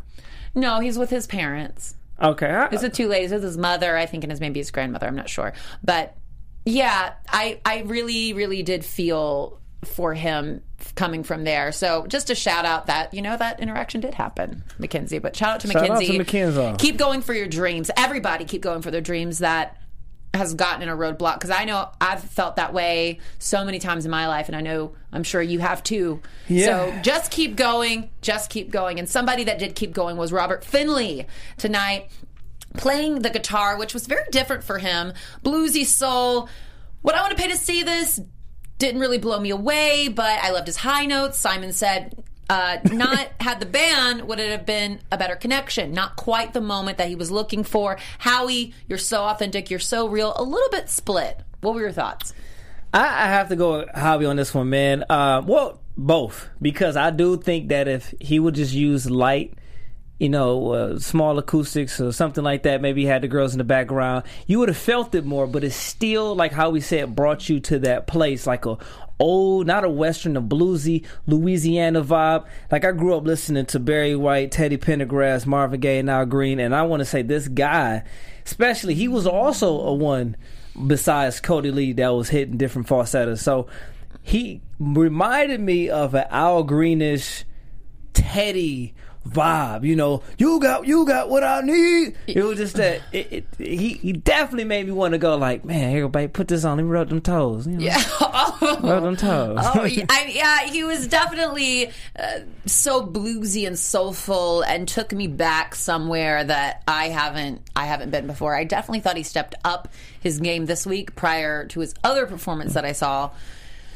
[0.53, 1.95] No, he's with his parents.
[2.21, 3.31] Okay, I, It's with two ladies.
[3.31, 5.07] With his mother, I think, and his maybe his grandmother.
[5.07, 6.15] I'm not sure, but
[6.65, 10.61] yeah, I I really really did feel for him
[10.95, 11.71] coming from there.
[11.71, 15.19] So just a shout out that you know that interaction did happen, Mackenzie.
[15.19, 16.13] But shout out to Shout out Mackenzie.
[16.13, 16.75] to Mackenzie.
[16.77, 17.91] Keep going for your dreams.
[17.97, 19.39] Everybody keep going for their dreams.
[19.39, 19.77] That
[20.35, 24.05] has gotten in a roadblock because I know I've felt that way so many times
[24.05, 26.21] in my life, and I know I'm sure you have too.
[26.47, 26.65] Yeah.
[26.65, 28.99] So just keep going, just keep going.
[28.99, 32.09] And somebody that did keep going was Robert Finley tonight,
[32.75, 36.49] playing the guitar, which was very different for him, bluesy soul.
[37.01, 38.19] What I want to pay to see this
[38.77, 41.37] didn't really blow me away, but I loved his high notes.
[41.39, 42.23] Simon said.
[42.49, 45.93] Uh, not had the band would it have been a better connection?
[45.93, 47.97] Not quite the moment that he was looking for.
[48.19, 49.69] Howie you're so authentic.
[49.69, 50.33] You're so real.
[50.35, 51.41] A little bit split.
[51.61, 52.33] What were your thoughts?
[52.93, 55.03] I, I have to go Javi on this one, man.
[55.09, 56.49] Uh, well, both.
[56.61, 59.53] Because I do think that if he would just use light,
[60.19, 63.65] you know, uh, small acoustics or something like that, maybe had the girls in the
[63.65, 65.45] background, you would have felt it more.
[65.45, 68.77] But it's still like how we said, brought you to that place, like a
[69.19, 72.45] old, not a western, a bluesy Louisiana vibe.
[72.71, 76.59] Like I grew up listening to Barry White, Teddy Pendergrass, Marvin Gaye, and Al Green,
[76.59, 78.03] and I want to say this guy,
[78.45, 80.35] especially, he was also a one
[80.87, 83.41] besides Kodi Lee that was hitting different falsettos.
[83.41, 83.67] So
[84.21, 87.45] he reminded me of an Al Greenish
[88.13, 88.93] Teddy
[89.27, 89.83] vibe.
[89.85, 92.15] You know, you got you got what I need.
[92.27, 95.65] It was just that it, it, he he definitely made me want to go like,
[95.65, 96.77] man, everybody put this on.
[96.77, 97.67] Let me rub them toes.
[97.67, 97.95] You know,
[98.61, 99.59] rub them toes.
[99.61, 105.27] Oh, yeah, I, yeah, he was definitely uh, so bluesy and soulful, and took me
[105.27, 108.55] back somewhere that I haven't, I haven't been before.
[108.55, 112.73] I definitely thought he stepped up his game this week prior to his other performance
[112.73, 113.31] that I saw.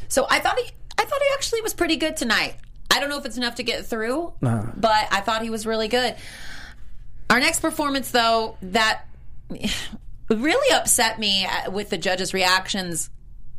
[0.07, 2.55] So I thought he, I thought he actually was pretty good tonight.
[2.91, 4.33] I don't know if it's enough to get through,
[4.75, 6.15] but I thought he was really good.
[7.29, 9.03] Our next performance, though, that
[10.29, 13.09] really upset me uh, with the judges' reactions,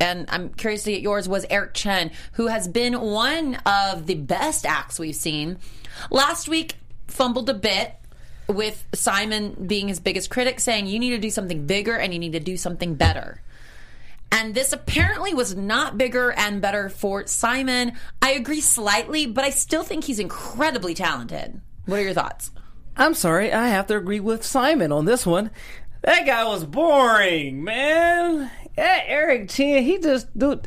[0.01, 4.15] and I'm curious to get yours, was Eric Chen, who has been one of the
[4.15, 5.59] best acts we've seen.
[6.11, 6.75] Last week,
[7.07, 7.95] fumbled a bit
[8.49, 12.19] with Simon being his biggest critic, saying, You need to do something bigger and you
[12.19, 13.41] need to do something better.
[14.33, 17.93] And this apparently was not bigger and better for Simon.
[18.23, 21.61] I agree slightly, but I still think he's incredibly talented.
[21.87, 22.51] What are your thoughts?
[22.97, 25.51] I'm sorry, I have to agree with Simon on this one.
[26.03, 28.51] That guy was boring, man.
[28.77, 30.59] Eric Chen, he just do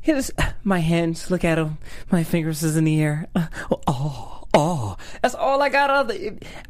[0.00, 0.30] he just
[0.64, 1.30] my hands.
[1.30, 1.78] Look at him.
[2.10, 3.26] My fingers is in the air.
[3.88, 5.90] Oh, oh, that's all I got.
[5.90, 6.14] Other,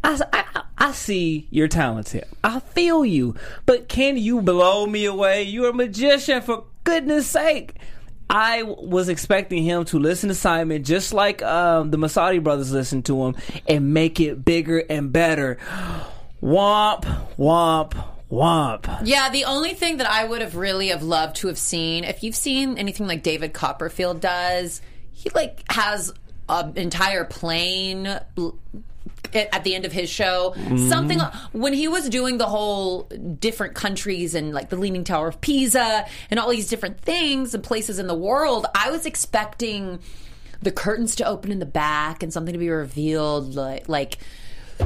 [0.04, 2.24] I, I, I see you're talented.
[2.44, 5.44] I feel you, but can you blow me away?
[5.44, 7.76] You're a magician, for goodness sake.
[8.28, 13.06] I was expecting him to listen to Simon just like um, the Messoudi brothers listened
[13.06, 13.36] to him
[13.68, 15.58] and make it bigger and better.
[16.42, 17.02] Womp,
[17.38, 17.92] womp,
[18.30, 19.00] womp.
[19.04, 22.24] Yeah, the only thing that I would have really have loved to have seen, if
[22.24, 26.12] you've seen anything like David Copperfield does, he like has
[26.48, 28.06] an entire plane
[29.34, 30.54] at the end of his show.
[30.54, 31.58] Something mm-hmm.
[31.58, 36.06] when he was doing the whole different countries and like the Leaning Tower of Pisa
[36.30, 40.00] and all these different things and places in the world, I was expecting
[40.62, 44.18] the curtains to open in the back and something to be revealed like like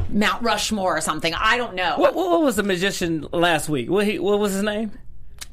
[0.08, 1.34] Mount Rushmore or something.
[1.34, 1.96] I don't know.
[1.96, 3.90] What, what, was the magician last week?
[3.90, 4.92] What, he, what was his name?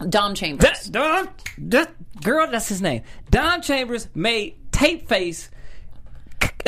[0.10, 0.86] Dom Chambers.
[0.86, 1.30] That, Don,
[1.70, 3.02] that, girl, that's his name.
[3.32, 5.50] Dom Chambers made Tape Face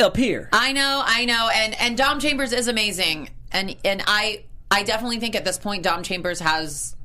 [0.00, 0.48] c- appear.
[0.52, 5.20] I know, I know, and and Dom Chambers is amazing, and and I I definitely
[5.20, 6.96] think at this point Dom Chambers has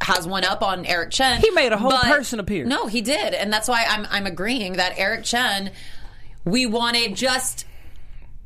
[0.00, 1.40] has one up on Eric Chen.
[1.40, 2.64] He made a whole person appear.
[2.64, 5.70] No, he did, and that's why I'm I'm agreeing that Eric Chen,
[6.44, 7.66] we wanted just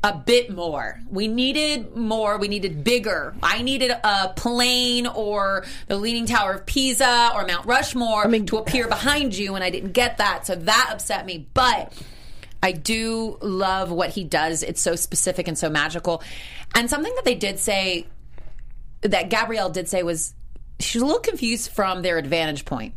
[0.04, 1.00] a bit more.
[1.10, 2.38] We needed more.
[2.38, 3.34] We needed bigger.
[3.42, 8.86] I needed a plane or the Leaning Tower of Pisa or Mount Rushmore to appear
[8.88, 10.46] behind you, and I didn't get that.
[10.46, 11.48] So that upset me.
[11.54, 11.92] But
[12.62, 14.62] I do love what he does.
[14.62, 16.22] It's so specific and so magical.
[16.74, 18.06] And something that they did say
[19.02, 20.34] that Gabrielle did say was
[20.80, 22.94] she's a little confused from their advantage point,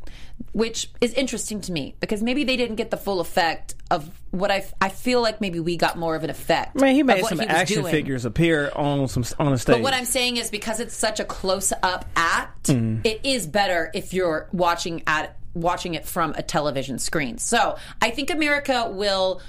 [0.54, 4.52] which is interesting to me because maybe they didn't get the full effect of what
[4.52, 6.76] I, I feel like maybe we got more of an effect.
[6.76, 7.92] Man, he of made what some was action doing.
[7.92, 9.76] figures appear on some on a stage.
[9.76, 13.06] But what I'm saying is because it's such a close up act, Mm.
[13.06, 17.38] it is better if you're watching at watching it from a television screen.
[17.38, 19.42] So I think America will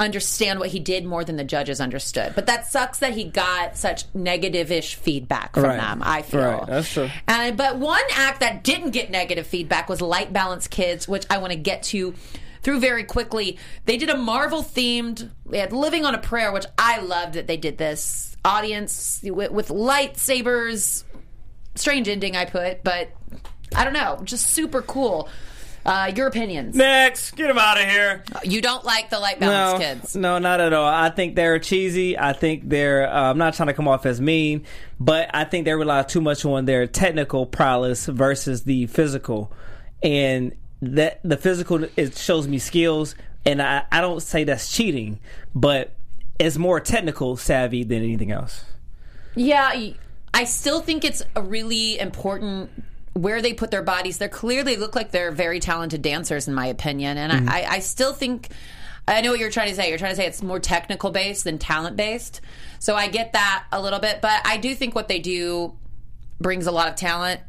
[0.00, 2.32] understand what he did more than the judges understood.
[2.36, 5.76] But that sucks that he got such negative-ish feedback from Right.
[5.76, 6.02] them.
[6.04, 6.66] I feel Right.
[6.68, 7.10] That's true.
[7.26, 11.38] And but one act that didn't get negative feedback was Light Balance Kids, which I
[11.38, 12.14] want to get to
[12.62, 13.58] through very quickly.
[13.86, 15.30] They did a Marvel themed.
[15.46, 19.50] They had Living on a Prayer, which I loved that they did this audience with,
[19.50, 21.02] with lightsabers.
[21.74, 23.10] Strange ending, I put, but
[23.74, 25.28] I don't know, just super cool.
[25.86, 26.76] Uh, your opinions?
[26.76, 28.22] Next, get them out of here.
[28.42, 30.16] You don't like the light balance no, kids?
[30.16, 30.86] No, not at all.
[30.86, 32.18] I think they're cheesy.
[32.18, 33.08] I think they're.
[33.08, 34.66] Uh, I'm not trying to come off as mean,
[35.00, 39.50] but I think they rely too much on their technical prowess versus the physical,
[40.02, 43.14] and that the physical it shows me skills,
[43.46, 45.20] and I, I don't say that's cheating,
[45.54, 45.94] but
[46.38, 48.64] it's more technical savvy than anything else.
[49.34, 49.72] Yeah,
[50.34, 52.70] I still think it's a really important
[53.22, 54.18] where they put their bodies.
[54.18, 57.48] They clearly look like they're very talented dancers, in my opinion, and Mm-hmm.
[57.48, 58.48] I, I still think.
[59.06, 59.88] I know what you're trying to say.
[59.88, 62.42] You're trying to say it's more technical based than talent based.
[62.78, 65.76] So I get that a little bit, but I do think what they do
[66.40, 67.40] brings a lot of talent.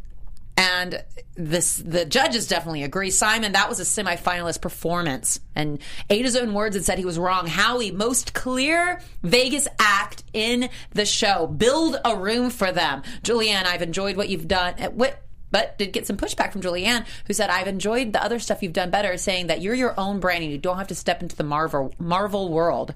[0.56, 1.04] And
[1.36, 3.12] this, the judges definitely agree.
[3.12, 7.18] Simon, that was a semifinalist performance, and ate his own words and said he was
[7.18, 7.48] wrong.
[7.48, 11.48] Howie, most clear Vegas act in the show.
[11.48, 13.04] Build a room for them.
[13.24, 14.76] Julianne, I've enjoyed what you've done.
[14.96, 18.62] What, but did get some pushback from Julianne, who said, "I've enjoyed the other stuff
[18.62, 21.22] you've done better, saying that you're your own brand and you don't have to step
[21.22, 22.94] into the Marvel Marvel world."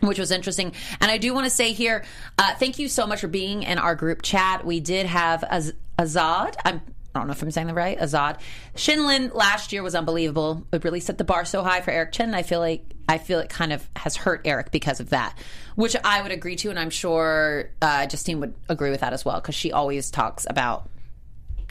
[0.00, 0.72] which was interesting.
[1.00, 2.04] And I do want to say here,
[2.36, 4.64] uh, thank you so much for being in our group chat.
[4.64, 6.56] We did have Az- Azad.
[6.64, 6.82] I'm,
[7.14, 7.98] I don't know if I'm saying that right.
[7.98, 8.40] Azad
[8.74, 10.66] Shin Lim last year was unbelievable.
[10.72, 12.30] It really set the bar so high for Eric Chen.
[12.30, 15.36] And I feel like I feel it kind of has hurt Eric because of that,
[15.74, 19.24] which I would agree to, and I'm sure uh, Justine would agree with that as
[19.24, 20.88] well because she always talks about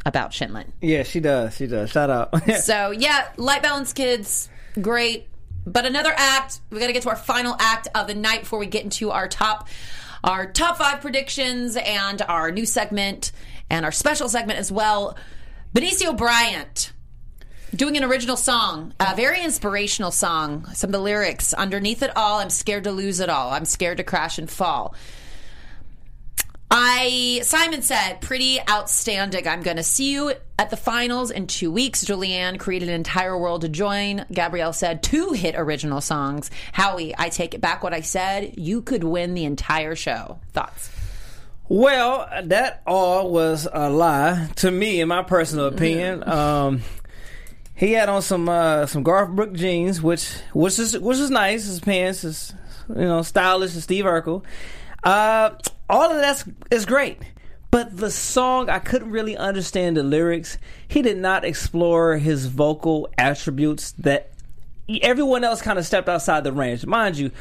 [0.05, 0.71] about Shin Lim.
[0.81, 1.55] Yeah, she does.
[1.55, 1.91] She does.
[1.91, 2.33] Shout out.
[2.61, 4.49] So yeah, light balance kids,
[4.81, 5.27] great.
[5.65, 8.59] But another act, we got to get to our final act of the night before
[8.59, 9.67] we get into our top,
[10.23, 13.31] our top five predictions and our new segment
[13.69, 15.15] and our special segment as well.
[15.73, 16.91] Benicio Bryant
[17.75, 20.65] doing an original song, a very inspirational song.
[20.73, 23.51] Some of the lyrics underneath it all, I'm scared to lose it all.
[23.51, 24.95] I'm scared to crash and fall.
[26.73, 29.45] I Simon said, pretty outstanding.
[29.45, 32.05] I'm going to see you at the finals in two weeks.
[32.05, 34.25] Julianne created an entire world to join.
[34.31, 36.49] Gabrielle said, two hit original songs.
[36.71, 38.57] Howie, I take it back what I said.
[38.57, 40.39] You could win the entire show.
[40.53, 40.89] Thoughts?
[41.67, 46.27] Well, that all was a lie to me, in my personal opinion.
[46.27, 46.83] Um,
[47.75, 51.65] he had on some uh, some Garth Brooks jeans, which which is which is nice.
[51.65, 52.53] His pants is
[52.89, 54.43] you know stylish as Steve Urkel.
[55.03, 55.51] Uh,
[55.91, 57.19] all of that's is great,
[57.69, 60.57] but the song I couldn't really understand the lyrics.
[60.87, 64.31] He did not explore his vocal attributes that
[65.01, 66.85] everyone else kind of stepped outside the range.
[66.85, 67.31] Mind you,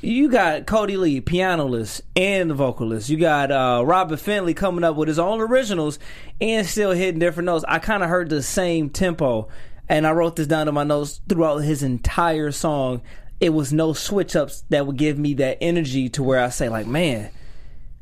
[0.00, 3.10] you got Kodi Lee, pianolist and the vocalist.
[3.10, 5.98] You got uh, Robert Finley coming up with his own originals
[6.40, 7.64] and still hitting different notes.
[7.68, 9.48] I kind of heard the same tempo,
[9.86, 13.02] and I wrote this down in my notes throughout his entire song.
[13.38, 16.70] It was no switch ups that would give me that energy to where I say
[16.70, 17.30] like, man,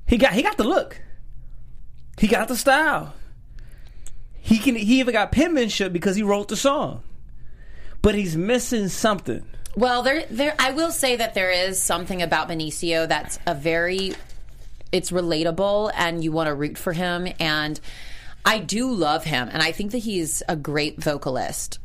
[0.06, 1.00] he got he got the look,
[2.18, 3.14] he got the style.
[4.34, 7.02] He can he even got penmanship because he wrote the song
[8.06, 9.44] but he's missing something.
[9.74, 10.54] Well, there, there.
[10.60, 14.12] I will say that there is something about Benicio that's a very,
[14.92, 17.26] it's relatable, and you want to root for him.
[17.40, 17.80] And
[18.44, 21.80] I do love him, and I think that he's a great vocalist.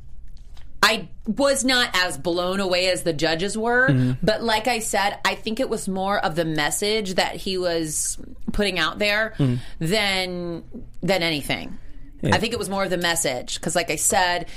[0.84, 4.14] I was not as blown away as the judges were, mm-hmm.
[4.24, 8.18] but like I said, I think it was more of the message that he was
[8.52, 9.56] putting out there hmm.
[9.80, 10.64] than
[11.02, 11.78] than anything.
[12.24, 14.48] I think it was more of the message because, like I said,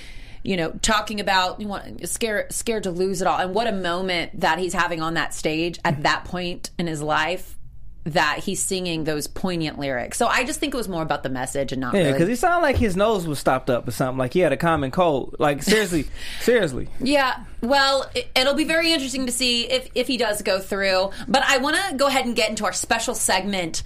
[0.42, 3.72] you know, talking about you want scared scared to lose it all, and what a
[3.72, 6.02] moment that he's having on that stage at mm-hmm.
[6.02, 7.56] that point in his life
[8.04, 10.18] that he's singing those poignant lyrics.
[10.18, 12.28] So I just think it was more about the message and not Yeah, really because
[12.28, 14.18] he sounded like his nose was stopped up or something.
[14.18, 15.36] Like he had a common cold.
[15.38, 16.06] Like seriously,
[16.40, 16.88] seriously.
[17.00, 21.10] Yeah, well, it, it'll be very interesting to see if, if he does go through.
[21.26, 23.82] But I want to go ahead and get into our special segment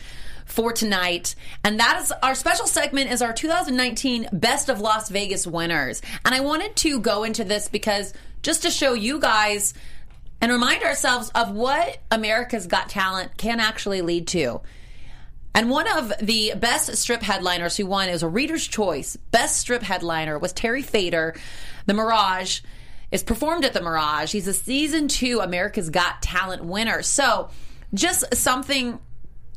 [0.46, 1.36] for tonight.
[1.62, 6.02] And that is our special segment is our 2019 Best of Las Vegas winners.
[6.24, 9.74] And I wanted to go into this because just to show you guys
[10.40, 14.60] and remind ourselves of what America's Got Talent can actually lead to.
[15.54, 19.16] And one of the best strip headliners who won is a Reader's Choice.
[19.16, 21.34] Best strip headliner was Terry Fator.
[21.86, 22.60] The Mirage
[23.10, 24.32] is performed at the Mirage.
[24.32, 27.02] He's a season two America's Got Talent winner.
[27.02, 27.50] So
[27.92, 29.00] just something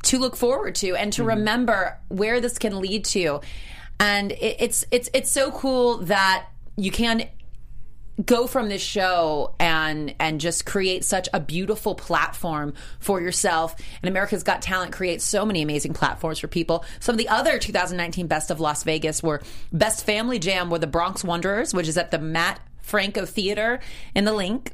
[0.04, 1.30] to look forward to and to mm-hmm.
[1.30, 3.42] remember where this can lead to.
[4.00, 7.28] And it, it's it's it's so cool that you can
[8.26, 14.10] go from this show and and just create such a beautiful platform for yourself and
[14.10, 18.28] America's Got Talent creates so many amazing platforms for people some of the other 2019
[18.28, 19.42] best of Las Vegas were
[19.72, 23.80] best family jam were the Bronx Wanderers which is at the Mat Franco Theater
[24.14, 24.68] in the LINQ.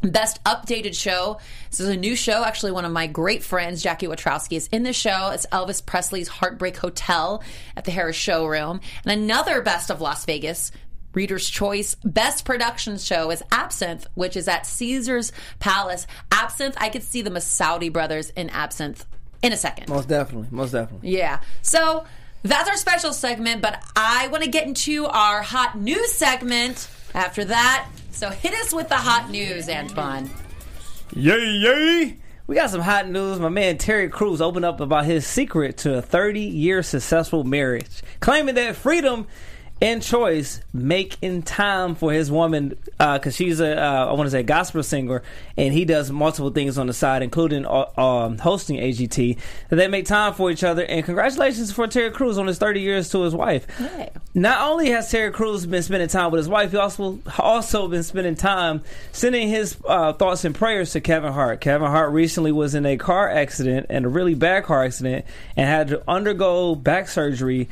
[0.00, 1.38] Best updated show.
[1.70, 2.44] This is a new show.
[2.44, 5.30] Actually, one of my great friends, Jackie Watrowski, is in the show.
[5.32, 7.42] It's Elvis Presley's Heartbreak Hotel
[7.76, 8.80] at the Harrah's Showroom.
[9.04, 10.70] And another Best of Las Vegas.
[11.18, 16.06] Reader's Choice Best Production Show is Absinthe, which is at Caesar's Palace.
[16.30, 19.04] Absinthe, I could see the Messoudi brothers in Absinthe
[19.42, 19.88] in a second.
[19.88, 20.46] Most definitely.
[20.52, 21.10] Most definitely.
[21.10, 21.40] Yeah.
[21.60, 22.04] So
[22.44, 27.44] that's our special segment, but I want to get into our hot news segment after
[27.46, 27.88] that.
[28.12, 30.30] So hit us with the hot news, Antoine.
[31.16, 32.16] Yay, yay!
[32.46, 33.40] We got some hot news.
[33.40, 38.02] My man Terry Crews opened up about his secret to a 30 year successful marriage,
[38.20, 39.26] claiming that freedom
[39.80, 44.42] and choice making time for his woman because she's a uh, I want to say
[44.42, 45.22] gospel singer
[45.56, 50.06] and he does multiple things on the side including uh, um, hosting AGT they make
[50.06, 53.34] time for each other and congratulations for Terry Crews on his 30 years to his
[53.34, 53.66] wife.
[54.34, 58.02] Not only has Terry Crews been spending time with his wife he also also been
[58.02, 61.60] spending time sending his uh, thoughts and prayers to Kevin Hart.
[61.60, 65.24] Kevin Hart recently was in a car accident and a really bad car accident
[65.56, 67.68] and had to undergo back surgery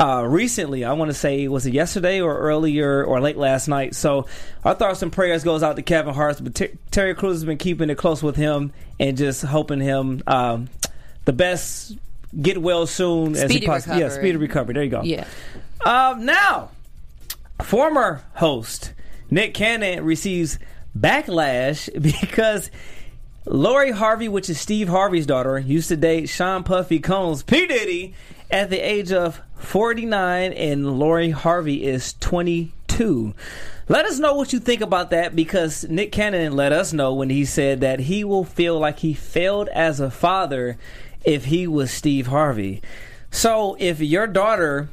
[0.00, 0.84] uh, recently.
[0.84, 3.94] I want to say was it yesterday or earlier or late last night.
[3.94, 4.26] So
[4.64, 7.58] our thoughts and prayers goes out to Kevin Hart, but Ter- Terry Crews has been
[7.58, 10.68] keeping it close with him and just hoping him um,
[11.24, 11.96] the best.
[12.40, 13.34] Get well soon.
[13.36, 14.22] as he Speedy possibly, Yeah, recovery.
[14.22, 14.74] speedy recovery.
[14.74, 15.02] There you go.
[15.04, 15.24] Yeah.
[15.86, 16.70] Um, now,
[17.62, 18.92] former host
[19.30, 20.58] Nick Cannon receives
[20.98, 22.70] backlash because
[23.46, 27.66] Lori Harvey, which is Steve Harvey's daughter, used to date Sean Puffy Combs, P.
[27.66, 28.14] Diddy,
[28.54, 33.34] at the age of 49, and Lori Harvey is 22.
[33.88, 37.30] Let us know what you think about that because Nick Cannon let us know when
[37.30, 40.78] he said that he will feel like he failed as a father
[41.24, 42.80] if he was Steve Harvey.
[43.32, 44.88] So if your daughter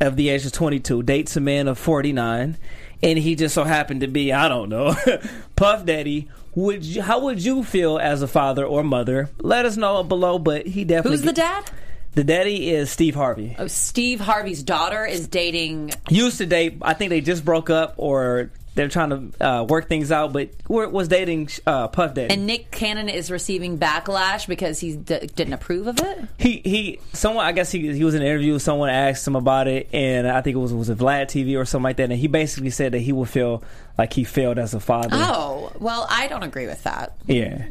[0.00, 2.56] of the age of 22 dates a man of 49
[3.00, 4.94] and he just so happened to be i don't know
[5.56, 9.76] puff daddy would you, how would you feel as a father or mother let us
[9.76, 11.70] know below but he definitely Who's the dad?
[12.14, 15.92] The daddy is steve harvey Oh, Steve Harvey's daughter is dating.
[16.10, 19.88] used to date i think they just broke up or they're trying to uh, work
[19.88, 24.48] things out but wa- was dating uh, puff daddy And Nick Cannon is receiving backlash
[24.48, 26.24] because he d- didn't approve of it.
[26.38, 28.58] he he someone I guess he he was in an interview.
[28.58, 31.64] Someone asked him about it, and I think it was was it Vlad TV or
[31.64, 32.10] something like that.
[32.10, 33.62] And he basically said that he would feel
[33.96, 35.10] like he failed as a father.
[35.12, 37.12] Oh, well, I don't agree with that.
[37.26, 37.66] Yeah.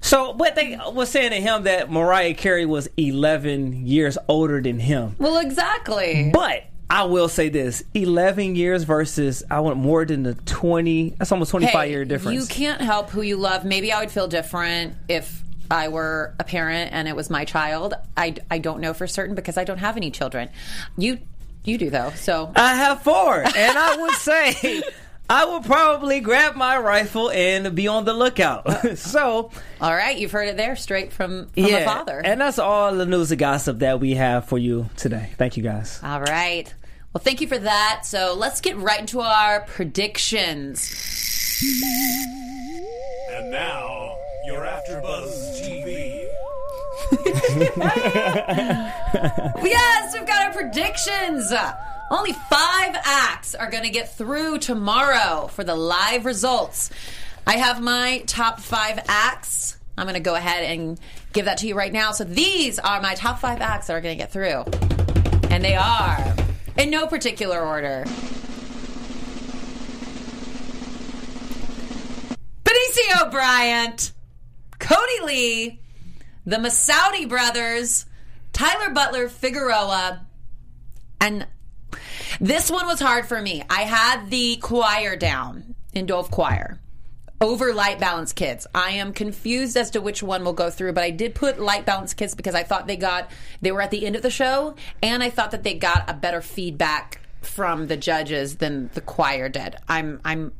[0.00, 4.78] So, but they was saying to him that Mariah Carey was 11 years older than
[4.80, 5.14] him.
[5.18, 6.30] Well, exactly.
[6.32, 11.10] But I will say this: 11 years versus I want more than the 20.
[11.18, 12.40] That's almost 25 Hey, year difference.
[12.40, 13.64] You can't help who you love.
[13.64, 17.94] Maybe I would feel different if I were a parent and it was my child.
[18.16, 20.48] I, I don't know for certain because I don't have any children.
[20.96, 21.18] You
[21.64, 22.10] you do though.
[22.16, 24.82] So I have four, and I would say
[25.30, 28.66] I will probably grab my rifle and be on the lookout.
[28.98, 32.20] so, all right, you've heard it there straight from, from a father.
[32.24, 35.30] and that's all the news and gossip that we have for you today.
[35.38, 36.00] Thank you, guys.
[36.02, 36.74] all right.
[37.12, 38.02] Well, thank you for that.
[38.06, 40.90] So let's get right into our predictions.
[43.30, 44.16] And now,
[44.46, 46.26] you're AfterBuzz TV.
[49.62, 51.52] Yes, we've got our predictions.
[52.10, 56.90] Only five acts are going to get through tomorrow for the live results.
[57.46, 59.78] I have my top five acts.
[59.96, 60.98] I'm going to go ahead and
[61.32, 62.10] give that to you right now.
[62.10, 64.64] So these are my top five acts that are going to get through.
[65.50, 66.34] And they are
[66.76, 68.04] in no particular order.
[72.64, 74.10] Benicio Bryant,
[74.80, 75.80] Kodi Lee,
[76.44, 78.06] the Messoudi brothers,
[78.52, 80.26] Tyler Butler Figueroa,
[81.20, 81.46] and
[82.40, 83.62] this one was hard for me.
[83.68, 86.80] I had the choir down in Dove Choir
[87.40, 88.66] over Light Balance Kids.
[88.74, 91.84] I am confused as to which one will go through, but I did put Light
[91.84, 93.30] Balance Kids because I thought they got
[93.60, 96.14] they were at the end of the show, and I thought that they got a
[96.14, 99.76] better feedback from the judges than the choir did.
[99.88, 100.52] I'm I'm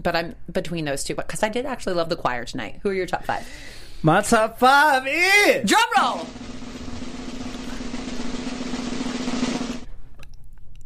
[0.00, 2.80] but I'm between those two because I did actually love the choir tonight.
[2.82, 3.48] Who are your top five?
[4.02, 6.26] My top five is Drum roll.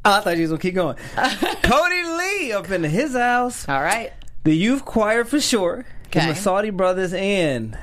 [0.18, 0.96] I thought you was gonna keep going.
[1.16, 3.68] Kodi Lee up in his house.
[3.68, 4.12] All right.
[4.44, 5.84] The youth choir for sure.
[6.07, 6.26] Okay.
[6.26, 7.78] The Messoudi brothers and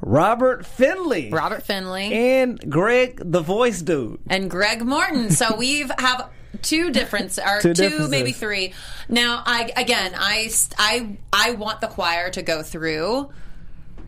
[0.00, 1.30] Robert Finley.
[1.30, 2.12] Robert Finley.
[2.12, 4.20] and Greg, the voice dude.
[4.28, 5.30] and Greg Morton.
[5.30, 6.30] So we've have
[6.62, 8.72] two difference or Two two, maybe three.
[9.08, 13.30] Now, I again, I I I want the choir to go through,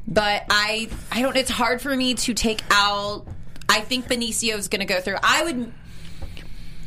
[0.06, 1.36] but I I don't.
[1.36, 3.26] It's hard for me to take out.
[3.68, 5.16] I think Benicio's going to go through.
[5.22, 5.72] I would.